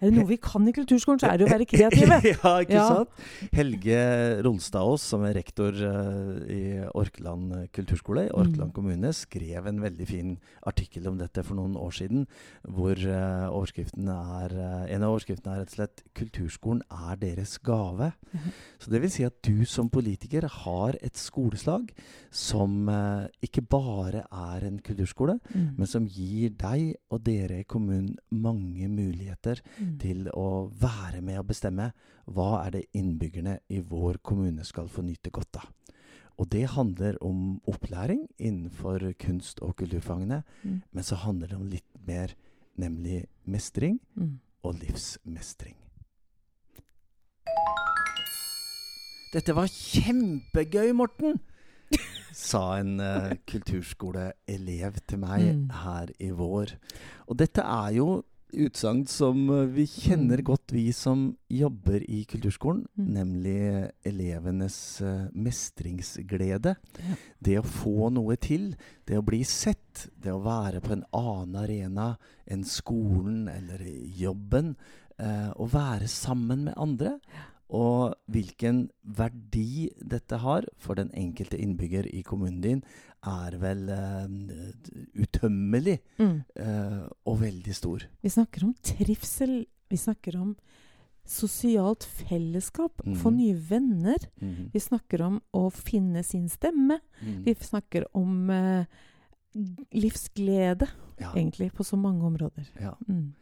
Er 0.00 0.10
det 0.10 0.16
noe 0.18 0.28
vi 0.28 0.36
kan 0.36 0.66
i 0.68 0.72
kulturskolen, 0.76 1.18
så 1.22 1.30
er 1.32 1.38
det 1.40 1.46
å 1.46 1.50
være 1.52 1.64
kreative. 1.68 2.18
ja, 2.34 2.50
ikke 2.60 2.74
Ja. 2.76 2.86
sant? 2.88 3.08
Helge 3.56 3.98
Rolstadås, 4.44 5.00
som 5.00 5.22
er 5.24 5.34
rektor 5.38 5.72
uh, 5.72 6.44
i 6.52 6.82
Orkland 6.94 7.54
kulturskole 7.72 8.26
i 8.28 8.32
Orkland 8.34 8.66
Mm. 8.70 8.72
kommune, 8.76 9.12
skrev 9.16 9.66
en 9.70 9.80
veldig 9.80 10.06
fin 10.08 10.34
artikkel 10.66 11.06
om 11.08 11.16
dette 11.18 11.42
for 11.44 11.54
noen 11.56 11.76
år 11.80 11.92
siden, 11.96 12.26
hvor 12.68 12.92
uh, 12.96 13.48
overskriften 13.56 14.08
er, 14.12 14.52
uh, 14.56 14.84
en 14.92 15.02
av 15.06 15.14
overskriftene 15.14 15.54
er 15.54 15.60
rett 15.64 15.72
og 15.72 15.76
slett 15.78 16.02
'Kulturskolen 16.14 16.82
er 16.90 17.16
deres 17.16 17.58
gave'. 17.58 18.12
Mhm. 18.32 18.52
Så 18.78 18.90
det 18.90 19.00
vil 19.00 19.10
si 19.10 19.24
at 19.24 19.40
du 19.42 19.64
som 19.64 19.88
politiker 19.88 20.46
har 20.48 20.94
et 21.02 21.16
skoleslag 21.16 21.88
som 22.30 22.88
ikke 23.42 23.62
bare 23.68 24.24
er 24.30 24.66
en 24.66 24.78
kulturskole, 24.80 25.38
Mm. 25.54 25.74
men 25.78 25.86
som 25.86 26.06
gir 26.06 26.50
deg 26.50 26.96
og 27.10 27.22
dere 27.24 27.60
i 27.60 27.64
kommunen 27.64 28.16
mange 28.30 28.88
muligheter 28.88 29.60
Mm. 29.86 29.98
til 30.02 30.28
å 30.34 30.46
være 30.80 31.20
med 31.22 31.38
og 31.38 31.46
bestemme 31.46 31.92
hva 32.26 32.66
er 32.66 32.70
det 32.74 32.84
innbyggerne 32.98 33.58
i 33.70 33.78
vår 33.80 34.18
kommune 34.22 34.64
skal 34.66 34.88
få 34.88 35.02
nyte 35.06 35.30
godt 35.30 35.56
av. 35.62 35.68
Og 36.38 36.50
det 36.50 36.66
handler 36.74 37.16
om 37.24 37.60
opplæring 37.66 38.26
innenfor 38.38 39.14
kunst- 39.18 39.62
og 39.62 39.76
kulturfagene, 39.76 40.42
Mm. 40.64 40.82
men 40.92 41.02
så 41.04 41.16
handler 41.16 41.46
det 41.48 41.56
om 41.56 41.68
litt 41.70 42.06
mer, 42.06 42.34
nemlig 42.76 43.26
mestring 43.46 44.00
Mm. 44.16 44.40
og 44.64 44.74
livsmestring. 44.74 45.74
Dette 49.34 49.52
var 49.56 49.66
kjempegøy, 49.68 50.92
Morten! 50.96 51.40
Sa 52.36 52.76
en 52.80 52.98
uh, 53.00 53.32
kulturskoleelev 53.48 54.96
til 55.08 55.18
meg 55.22 55.44
Mm. 55.54 55.68
her 55.70 56.06
i 56.20 56.30
vår. 56.30 56.72
Og 57.28 57.36
dette 57.38 57.62
er 57.62 57.92
jo 57.96 58.24
utsagn 58.52 59.06
som 59.08 59.48
eh, 59.50 59.66
vi 59.66 59.86
kjenner 59.86 60.38
Mm. 60.38 60.44
godt, 60.44 60.72
vi 60.72 60.92
som 60.92 61.36
jobber 61.48 62.02
i 62.10 62.24
kulturskolen, 62.24 62.86
Mm. 62.96 63.12
nemlig 63.12 63.90
elevenes 64.04 65.00
eh, 65.00 65.28
mestringsglede. 65.34 66.76
Ja. 66.98 67.16
Det 67.42 67.58
å 67.58 67.64
få 67.64 68.10
noe 68.12 68.36
til, 68.36 68.74
det 69.06 69.18
å 69.18 69.24
bli 69.24 69.42
sett, 69.44 70.08
det 70.18 70.32
å 70.32 70.42
være 70.42 70.80
på 70.80 70.92
en 70.92 71.04
annen 71.12 71.56
arena 71.56 72.16
enn 72.46 72.64
skolen 72.64 73.48
eller 73.48 73.78
jobben. 74.18 74.76
Eh, 75.18 75.50
å 75.56 75.66
være 75.68 76.06
sammen 76.08 76.64
med 76.64 76.74
andre. 76.76 77.18
Og 77.68 78.14
hvilken 78.30 78.90
verdi 79.02 79.90
dette 79.98 80.38
har 80.38 80.62
for 80.78 80.94
den 80.94 81.10
enkelte 81.10 81.58
innbygger 81.58 82.06
i 82.14 82.22
kommunen 82.22 82.60
din, 82.60 82.82
er 83.26 83.56
vel 83.58 83.88
uh, 83.90 84.28
utømmelig 85.22 85.98
Mm. 86.18 86.42
uh, 86.60 87.08
og 87.26 87.40
veldig 87.40 87.74
stor. 87.74 88.06
Vi 88.22 88.28
snakker 88.28 88.64
om 88.64 88.74
trivsel. 88.82 89.66
Vi 89.90 89.96
snakker 89.96 90.36
om 90.40 90.56
sosialt 91.26 92.04
fellesskap. 92.04 93.02
Få 93.18 93.30
Mhm. 93.30 93.36
nye 93.36 93.54
venner. 93.70 94.18
Mm. 94.40 94.70
Vi 94.72 94.78
snakker 94.80 95.20
om 95.26 95.40
å 95.54 95.70
finne 95.72 96.22
sin 96.24 96.48
stemme. 96.48 97.00
Mhm. 97.22 97.42
Vi 97.44 97.54
snakker 97.54 98.04
om 98.14 98.50
uh, 98.50 98.84
livsglede, 99.92 100.86
Ja, 101.18 101.32
egentlig, 101.34 101.72
på 101.72 101.82
så 101.84 101.96
mange 101.96 102.22
områder. 102.24 102.66
ja. 102.80 102.94
Mm. 103.08 103.34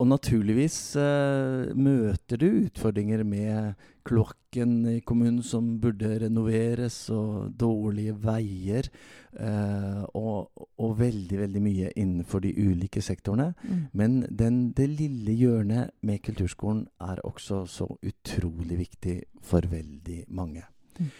Og 0.00 0.08
naturligvis 0.08 0.76
eh, 0.96 1.72
møter 1.76 2.40
du 2.40 2.46
utfordringer 2.64 3.20
med 3.28 3.74
kloakken 4.08 4.78
i 4.88 5.00
kommunen 5.04 5.42
som 5.44 5.74
burde 5.82 6.14
renoveres, 6.22 6.96
og 7.12 7.50
dårlige 7.60 8.14
veier, 8.22 8.88
eh, 9.36 10.00
og, 10.16 10.64
og 10.80 10.94
veldig, 11.02 11.42
veldig 11.42 11.62
mye 11.62 11.90
innenfor 12.00 12.40
de 12.46 12.54
ulike 12.56 13.02
sektorene. 13.04 13.52
Mm. 13.60 13.82
Men 13.92 14.16
den, 14.32 14.60
det 14.76 14.88
lille 14.88 15.36
hjørnet 15.36 15.92
med 16.00 16.24
kulturskolen 16.24 16.86
er 17.04 17.20
også 17.28 17.66
så 17.68 17.90
utrolig 18.00 18.80
viktig 18.80 19.18
for 19.44 19.68
veldig 19.68 20.22
mange. 20.32 20.64
Mm. 20.96 21.12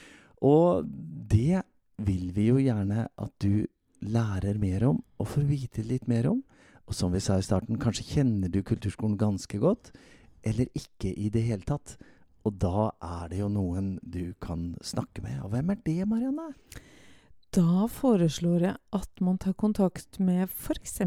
Og 0.49 0.89
det 1.29 1.67
vil 2.01 2.31
vi 2.33 2.49
jo 2.49 2.57
gjerne 2.57 3.11
at 3.13 3.35
du 3.45 3.67
lærer 4.09 4.57
mer 4.57 4.89
om, 4.89 5.03
og 5.21 5.35
får 5.35 5.45
vite 5.53 5.85
litt 5.85 6.09
mer 6.09 6.33
om. 6.33 6.41
Og 6.91 6.97
som 6.99 7.13
vi 7.15 7.21
sa 7.23 7.37
i 7.39 7.45
starten, 7.47 7.79
kanskje 7.79 8.09
kjenner 8.17 8.51
du 8.51 8.65
kulturskolen 8.67 9.15
ganske 9.15 9.61
godt, 9.63 9.93
eller 10.43 10.67
ikke 10.75 11.13
i 11.15 11.29
det 11.31 11.45
hele 11.47 11.63
tatt. 11.63 11.95
Og 12.43 12.57
da 12.59 12.89
er 12.99 13.29
det 13.31 13.39
jo 13.39 13.51
noen 13.53 13.93
du 14.03 14.33
kan 14.43 14.73
snakke 14.83 15.23
med. 15.23 15.37
Og 15.45 15.53
hvem 15.53 15.71
er 15.71 15.79
det, 15.87 16.01
Marianne? 16.11 16.49
Da 17.55 17.87
foreslår 17.91 18.65
jeg 18.67 18.77
at 18.97 19.23
man 19.23 19.39
tar 19.39 19.55
kontakt 19.55 20.19
med 20.19 20.49
f.eks. 20.51 20.99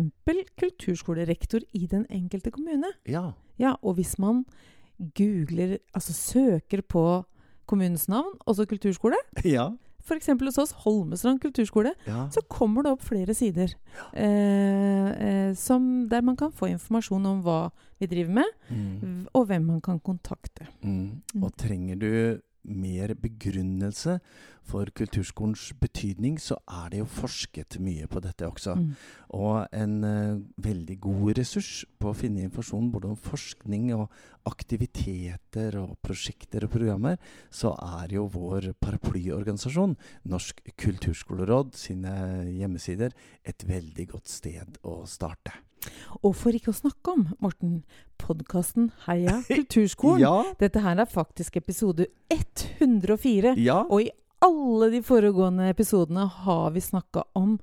kulturskolerektor 0.60 1.67
i 1.76 1.84
den 1.91 2.08
enkelte 2.08 2.52
kommune. 2.56 2.93
Ja. 3.04 3.34
Ja, 3.60 3.76
og 3.82 3.98
hvis 4.00 4.15
man 4.19 4.46
googler, 5.19 5.78
altså 5.93 6.15
søker 6.15 6.82
på 6.88 7.26
kommunens 7.67 8.08
navn, 8.08 8.39
også 8.48 8.69
kulturskole, 8.72 9.19
Ja. 9.43 9.74
f.eks. 10.04 10.28
hos 10.28 10.58
oss, 10.60 10.72
Holmestrand 10.84 11.39
kulturskole, 11.42 11.94
ja. 12.08 12.28
så 12.30 12.42
kommer 12.52 12.84
det 12.84 12.92
opp 12.92 13.02
flere 13.08 13.34
sider 13.34 13.74
eh, 14.13 15.08
eh, 15.28 15.54
som, 15.56 16.08
der 16.10 16.22
man 16.22 16.36
kan 16.39 16.52
få 16.52 16.68
informasjon 16.74 17.26
om 17.26 17.42
hva 17.46 17.60
vi 18.00 18.08
driver 18.12 18.34
med, 18.42 18.50
Mm. 18.74 19.28
og 19.34 19.46
hvem 19.48 19.66
man 19.66 19.82
kan 19.82 20.00
kontakte. 20.00 20.66
Mm. 20.84 21.22
Mm. 21.36 21.44
Og 21.44 21.54
trenger 21.58 21.96
du 21.96 22.10
mer 22.63 23.13
begrunnelse 23.19 24.19
for 24.63 24.88
kulturskolens 24.95 25.73
betydning, 25.82 26.38
så 26.39 26.56
er 26.71 26.93
det 26.93 27.02
jo 27.02 27.08
forsket 27.10 27.78
mye 27.84 28.08
på 28.08 28.21
dette 28.23 28.47
også. 28.47 28.78
Mm. 28.80 28.93
Og 29.36 29.58
en 29.76 29.95
uh, 30.08 30.39
veldig 30.63 30.97
god 31.04 31.34
ressurs 31.39 31.71
på 31.99 32.12
å 32.12 32.15
finne 32.17 32.45
informasjon 32.45 32.88
både 32.93 33.12
om 33.12 33.19
forskning 33.19 33.91
og 33.97 34.08
aktiviteter 34.47 35.78
og 35.82 35.97
prosjekter 36.04 36.63
og 36.67 36.73
programmer, 36.78 37.19
så 37.52 37.73
er 37.99 38.15
jo 38.15 38.30
vår 38.32 38.71
paraplyorganisasjon, 38.84 39.97
Norsk 40.32 40.63
kulturskoleråd, 40.80 41.76
sine 41.80 42.15
hjemmesider 42.54 43.15
et 43.43 43.67
veldig 43.67 44.10
godt 44.15 44.32
sted 44.32 44.80
å 44.88 45.04
starte. 45.10 45.56
Og 46.24 46.36
for 46.39 46.56
ikke 46.56 46.72
å 46.72 46.78
snakke 46.78 47.13
om, 47.13 47.26
Morten, 47.43 47.84
podkasten 48.22 48.91
Heia 49.08 49.41
kulturskolen. 49.50 50.22
Ja, 50.24 50.36
Dette 50.60 50.84
her 50.86 51.02
er 51.04 51.10
faktisk 51.10 51.58
episode 51.60 52.08
104. 52.32 53.56
ja. 53.60 53.82
Og 53.89 54.06
i 54.08 54.12
alle 54.43 54.89
de 54.91 55.00
foregående 55.06 55.69
episodene 55.72 56.26
har 56.43 56.72
vi 56.76 56.82
snakka 56.84 57.24
om 57.39 57.58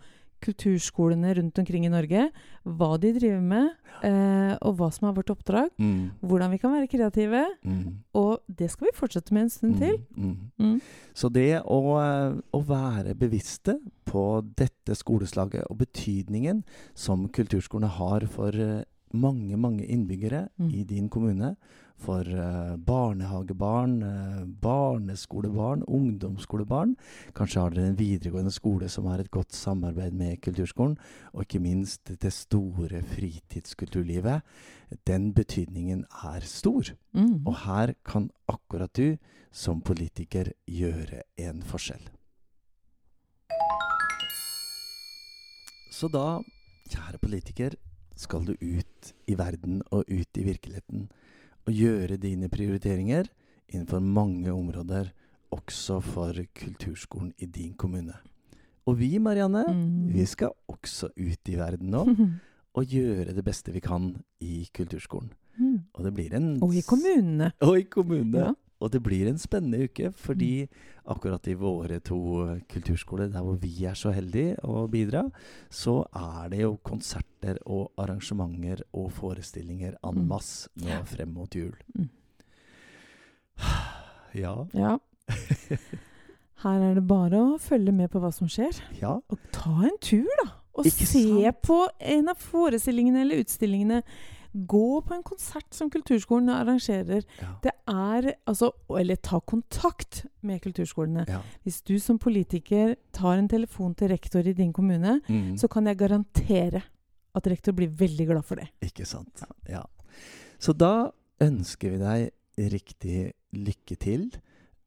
kulturskolene 0.44 1.34
rundt 1.38 1.58
omkring 1.60 1.86
i 1.86 1.92
Norge. 1.92 2.26
Hva 2.64 2.90
de 3.00 3.12
driver 3.16 3.40
med, 3.40 3.70
eh, 4.04 4.54
og 4.60 4.76
hva 4.78 4.90
som 4.92 5.08
er 5.08 5.16
vårt 5.16 5.32
oppdrag. 5.32 5.70
Mm, 5.78 6.10
Hvordan 6.20 6.50
vi 6.50 6.58
kan 6.58 6.72
være 6.72 6.90
kreative. 6.90 7.44
mm. 7.64 7.96
Og 8.14 8.40
det 8.46 8.70
skal 8.70 8.88
vi 8.88 8.96
fortsette 8.98 9.32
med 9.32 9.42
en 9.42 9.50
stund 9.50 9.78
til. 9.78 9.98
Mm, 10.16 10.36
mm. 10.58 10.66
Mm. 10.66 10.80
Så 11.14 11.32
det 11.32 11.62
å, 11.62 11.80
eh, 12.00 12.40
å 12.52 12.60
være 12.66 13.14
bevisste 13.14 13.78
på 14.04 14.42
dette 14.56 14.96
skoleslaget 14.96 15.66
og 15.70 15.78
betydningen 15.78 16.64
som 16.94 17.28
kulturskolene 17.28 17.88
har 17.88 18.26
for 18.26 18.48
eh, 18.50 18.82
mange, 19.12 19.56
mange 19.56 19.86
innbyggere 19.86 20.48
Mm. 20.58 20.70
i 20.74 20.84
din 20.84 21.08
kommune, 21.08 21.56
for 22.00 22.24
uh, 22.24 22.76
barnehagebarn, 22.76 24.02
uh, 24.02 24.44
barneskolebarn, 24.62 25.82
ungdomsskolebarn. 25.84 26.96
Kanskje 27.34 27.60
har 27.60 27.70
dere 27.70 27.90
en 27.90 27.98
videregående 27.98 28.50
skole 28.50 28.88
som 28.88 29.04
har 29.06 29.20
et 29.20 29.30
godt 29.30 29.52
samarbeid 29.52 30.12
med 30.16 30.40
kulturskolen, 30.40 30.96
og 31.34 31.44
ikke 31.44 31.60
minst 31.60 32.12
det 32.22 32.32
store 32.32 33.02
fritidskulturlivet. 33.02 34.40
Den 35.06 35.34
betydningen 35.34 36.06
er 36.24 36.40
stor. 36.40 36.94
Mm. 37.12 37.46
Og 37.46 37.54
her 37.66 37.94
kan 38.04 38.30
akkurat 38.48 38.92
du 38.96 39.18
som 39.52 39.82
politiker 39.82 40.52
gjøre 40.66 41.22
en 41.36 41.62
forskjell. 41.62 42.08
Så 45.92 46.08
da, 46.08 46.40
kjære 46.88 47.18
politiker, 47.20 47.74
skal 48.20 48.44
du 48.44 48.52
ut 48.60 49.12
i 49.30 49.34
verden 49.38 49.80
og 49.90 50.04
ut 50.10 50.38
i 50.40 50.44
virkeligheten 50.46 51.06
og 51.66 51.72
gjøre 51.76 52.18
dine 52.20 52.48
prioriteringer 52.52 53.28
innenfor 53.70 54.00
mange 54.02 54.50
områder, 54.52 55.10
også 55.54 56.00
for 56.02 56.36
kulturskolen 56.56 57.32
i 57.42 57.46
din 57.46 57.72
kommune. 57.78 58.14
Og 58.86 58.96
vi, 58.98 59.18
Marianne, 59.18 59.64
Mm. 59.68 60.12
vi 60.14 60.24
skal 60.26 60.50
også 60.68 61.10
ut 61.16 61.48
i 61.48 61.56
verden 61.58 61.90
nå 61.90 62.04
og 62.78 62.86
gjøre 62.86 63.34
det 63.34 63.44
beste 63.44 63.72
vi 63.74 63.80
kan 63.82 64.12
i 64.40 64.68
kulturskolen. 64.74 65.30
Mm. 65.58 65.78
Og 65.94 66.04
det 66.04 66.12
blir 66.14 66.34
en 66.34 66.62
Og 66.62 66.74
i 66.74 66.80
kommunene. 66.86 67.52
og 67.60 67.78
i 67.78 67.82
kommunene. 67.82 68.38
Ja. 68.38 68.52
Og 68.80 68.90
det 68.94 69.02
blir 69.04 69.28
en 69.28 69.38
spennende 69.38 69.84
uke, 69.84 70.10
fordi 70.16 70.66
akkurat 71.06 71.46
i 71.48 71.54
våre 71.60 71.98
to 72.00 72.18
eh, 72.46 72.60
kulturskoler, 72.72 73.28
der 73.32 73.42
hvor 73.44 73.58
vi 73.60 73.84
er 73.84 73.94
så 73.98 74.10
heldige 74.16 74.56
å 74.64 74.86
bidra, 74.88 75.26
så 75.68 75.98
er 76.16 76.48
det 76.52 76.62
jo 76.62 76.78
konserter 76.86 77.58
og 77.66 77.90
arrangementer 78.00 78.80
og 78.92 79.10
forestillinger 79.12 79.96
en 80.04 80.14
Mm. 80.22 80.28
masse 80.28 80.68
nå 80.80 81.02
frem 81.06 81.32
mot 81.34 81.54
jul. 81.54 81.74
Mm. 81.96 82.08
Ja. 84.34 84.66
Ja. 84.72 84.98
Her 86.62 86.82
er 86.90 86.94
det 86.98 87.06
bare 87.08 87.38
å 87.40 87.58
følge 87.58 87.92
med 87.92 88.10
på 88.12 88.20
hva 88.22 88.30
som 88.34 88.48
skjer. 88.50 88.76
Ja. 89.00 89.16
Og 89.32 89.38
ta 89.54 89.72
en 89.88 89.96
tur, 90.04 90.28
da. 90.44 90.50
Og 90.78 90.86
Ikke 90.86 91.06
se 91.08 91.22
sant? 91.24 91.62
på 91.66 91.78
en 91.98 92.28
av 92.30 92.38
forestillingene 92.38 93.24
eller 93.24 93.40
utstillingene. 93.42 94.02
Gå 94.54 95.00
på 95.06 95.14
en 95.14 95.22
konsert 95.22 95.72
som 95.74 95.90
kulturskolen 95.90 96.48
arrangerer. 96.50 97.22
Ja. 97.40 97.52
Det 97.62 97.72
er 97.88 98.32
altså 98.46 98.72
Eller 98.98 99.16
ta 99.16 99.38
kontakt 99.40 100.24
med 100.42 100.60
kulturskolene. 100.60 101.24
ja. 101.28 101.40
Hvis 101.64 101.82
du 101.82 101.98
som 101.98 102.18
politiker 102.18 102.96
tar 103.12 103.38
en 103.38 103.48
telefon 103.48 103.94
til 103.94 104.08
rektor 104.08 104.40
i 104.46 104.52
din 104.52 104.72
kommune, 104.72 105.20
Mm. 105.28 105.56
så 105.58 105.68
kan 105.68 105.86
jeg 105.86 105.96
garantere 105.98 106.82
at 107.34 107.46
rektor 107.46 107.72
blir 107.72 107.88
veldig 107.88 108.26
glad 108.26 108.44
for 108.44 108.56
det. 108.56 108.68
Ikke 108.82 109.06
sant. 109.06 109.42
Ja. 109.68 109.82
Så 110.58 110.72
da 110.76 111.10
ønsker 111.40 111.90
vi 111.90 111.98
deg 111.98 112.30
riktig 112.72 113.32
lykke 113.54 113.96
til. 113.98 114.30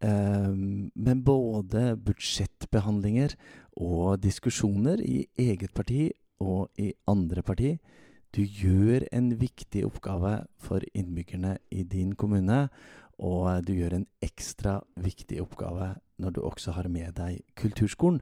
ehm, 0.04 0.92
med 0.96 1.24
både 1.24 1.96
budsjettbehandlinger 1.96 3.36
og 3.78 4.20
diskusjoner 4.20 5.00
i 5.00 5.26
eget 5.40 5.74
parti 5.74 6.10
og 6.44 6.70
i 6.78 6.92
andre 7.08 7.42
parti. 7.42 7.78
Du 8.34 8.42
gjør 8.42 9.06
en 9.14 9.30
viktig 9.38 9.84
oppgave 9.86 10.40
for 10.58 10.82
innbyggerne 10.98 11.58
i 11.70 11.84
din 11.86 12.16
kommune, 12.18 12.66
og 13.22 13.62
du 13.68 13.76
gjør 13.78 14.00
en 14.00 14.08
ekstra 14.26 14.80
viktig 14.98 15.38
oppgave 15.44 15.92
når 16.18 16.34
du 16.34 16.40
også 16.42 16.74
har 16.74 16.90
med 16.90 17.14
deg 17.20 17.44
kulturskolen 17.60 18.22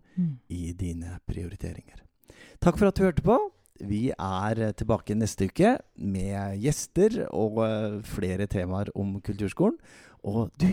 i 0.51 0.73
dine 0.75 1.15
prioriteringer. 1.29 2.03
Takk 2.59 2.77
for 2.77 2.89
at 2.89 2.97
du 2.97 3.05
hørte 3.05 3.23
på. 3.23 3.37
Vi 3.79 4.11
er 4.11 4.73
tilbake 4.77 5.15
neste 5.15 5.47
uke 5.47 5.77
med 5.95 6.59
gjester 6.61 7.23
og 7.31 7.61
eh, 7.65 8.01
flere 8.03 8.45
temaer 8.51 8.91
om 8.93 9.15
kulturskolen. 9.23 9.79
Og 10.27 10.51
du, 10.59 10.67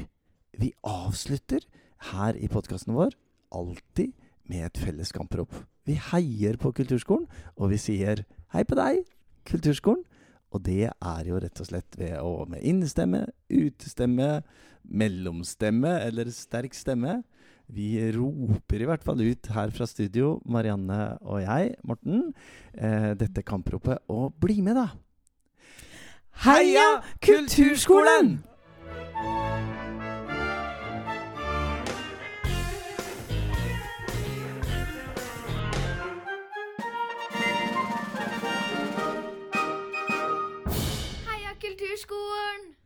vi 0.58 0.72
avslutter 0.82 1.62
her 2.10 2.34
i 2.34 2.50
podkasten 2.50 2.92
vår 2.98 3.14
alltid 3.54 4.12
med 4.50 4.66
et 4.66 4.82
felles 4.82 5.12
kamprop. 5.14 5.54
Vi 5.86 5.94
heier 6.10 6.58
på 6.60 6.72
kulturskolen, 6.72 7.28
og 7.56 7.70
vi 7.70 7.78
sier 7.80 8.26
hei 8.52 8.64
på 8.68 8.76
deg, 8.76 9.06
kulturskolen. 9.48 10.04
Og 10.54 10.62
det 10.64 10.88
er 10.88 11.28
jo 11.28 11.40
rett 11.42 11.60
og 11.60 11.68
slett 11.68 11.98
ved 12.00 12.14
å 12.22 12.46
med 12.48 12.64
innestemme, 12.64 13.26
utestemme, 13.52 14.38
mellomstemme 14.88 15.98
eller 16.06 16.30
sterk 16.32 16.76
stemme. 16.76 17.18
Vi 17.68 18.00
roper 18.16 18.80
i 18.80 18.88
hvert 18.88 19.04
fall 19.04 19.20
ut 19.20 19.50
her 19.52 19.74
fra 19.76 19.84
studio, 19.88 20.38
Marianne 20.48 21.18
og 21.20 21.42
jeg, 21.44 21.74
Morten, 21.84 22.30
eh, 22.72 23.12
dette 23.12 23.44
kampropet. 23.44 24.00
Og 24.08 24.32
bli 24.40 24.62
med, 24.64 24.80
da! 24.80 24.88
Heia 26.46 27.02
Kulturskolen! 27.20 28.38
Heia 41.98 42.06
Kulturskolen! 42.06 42.77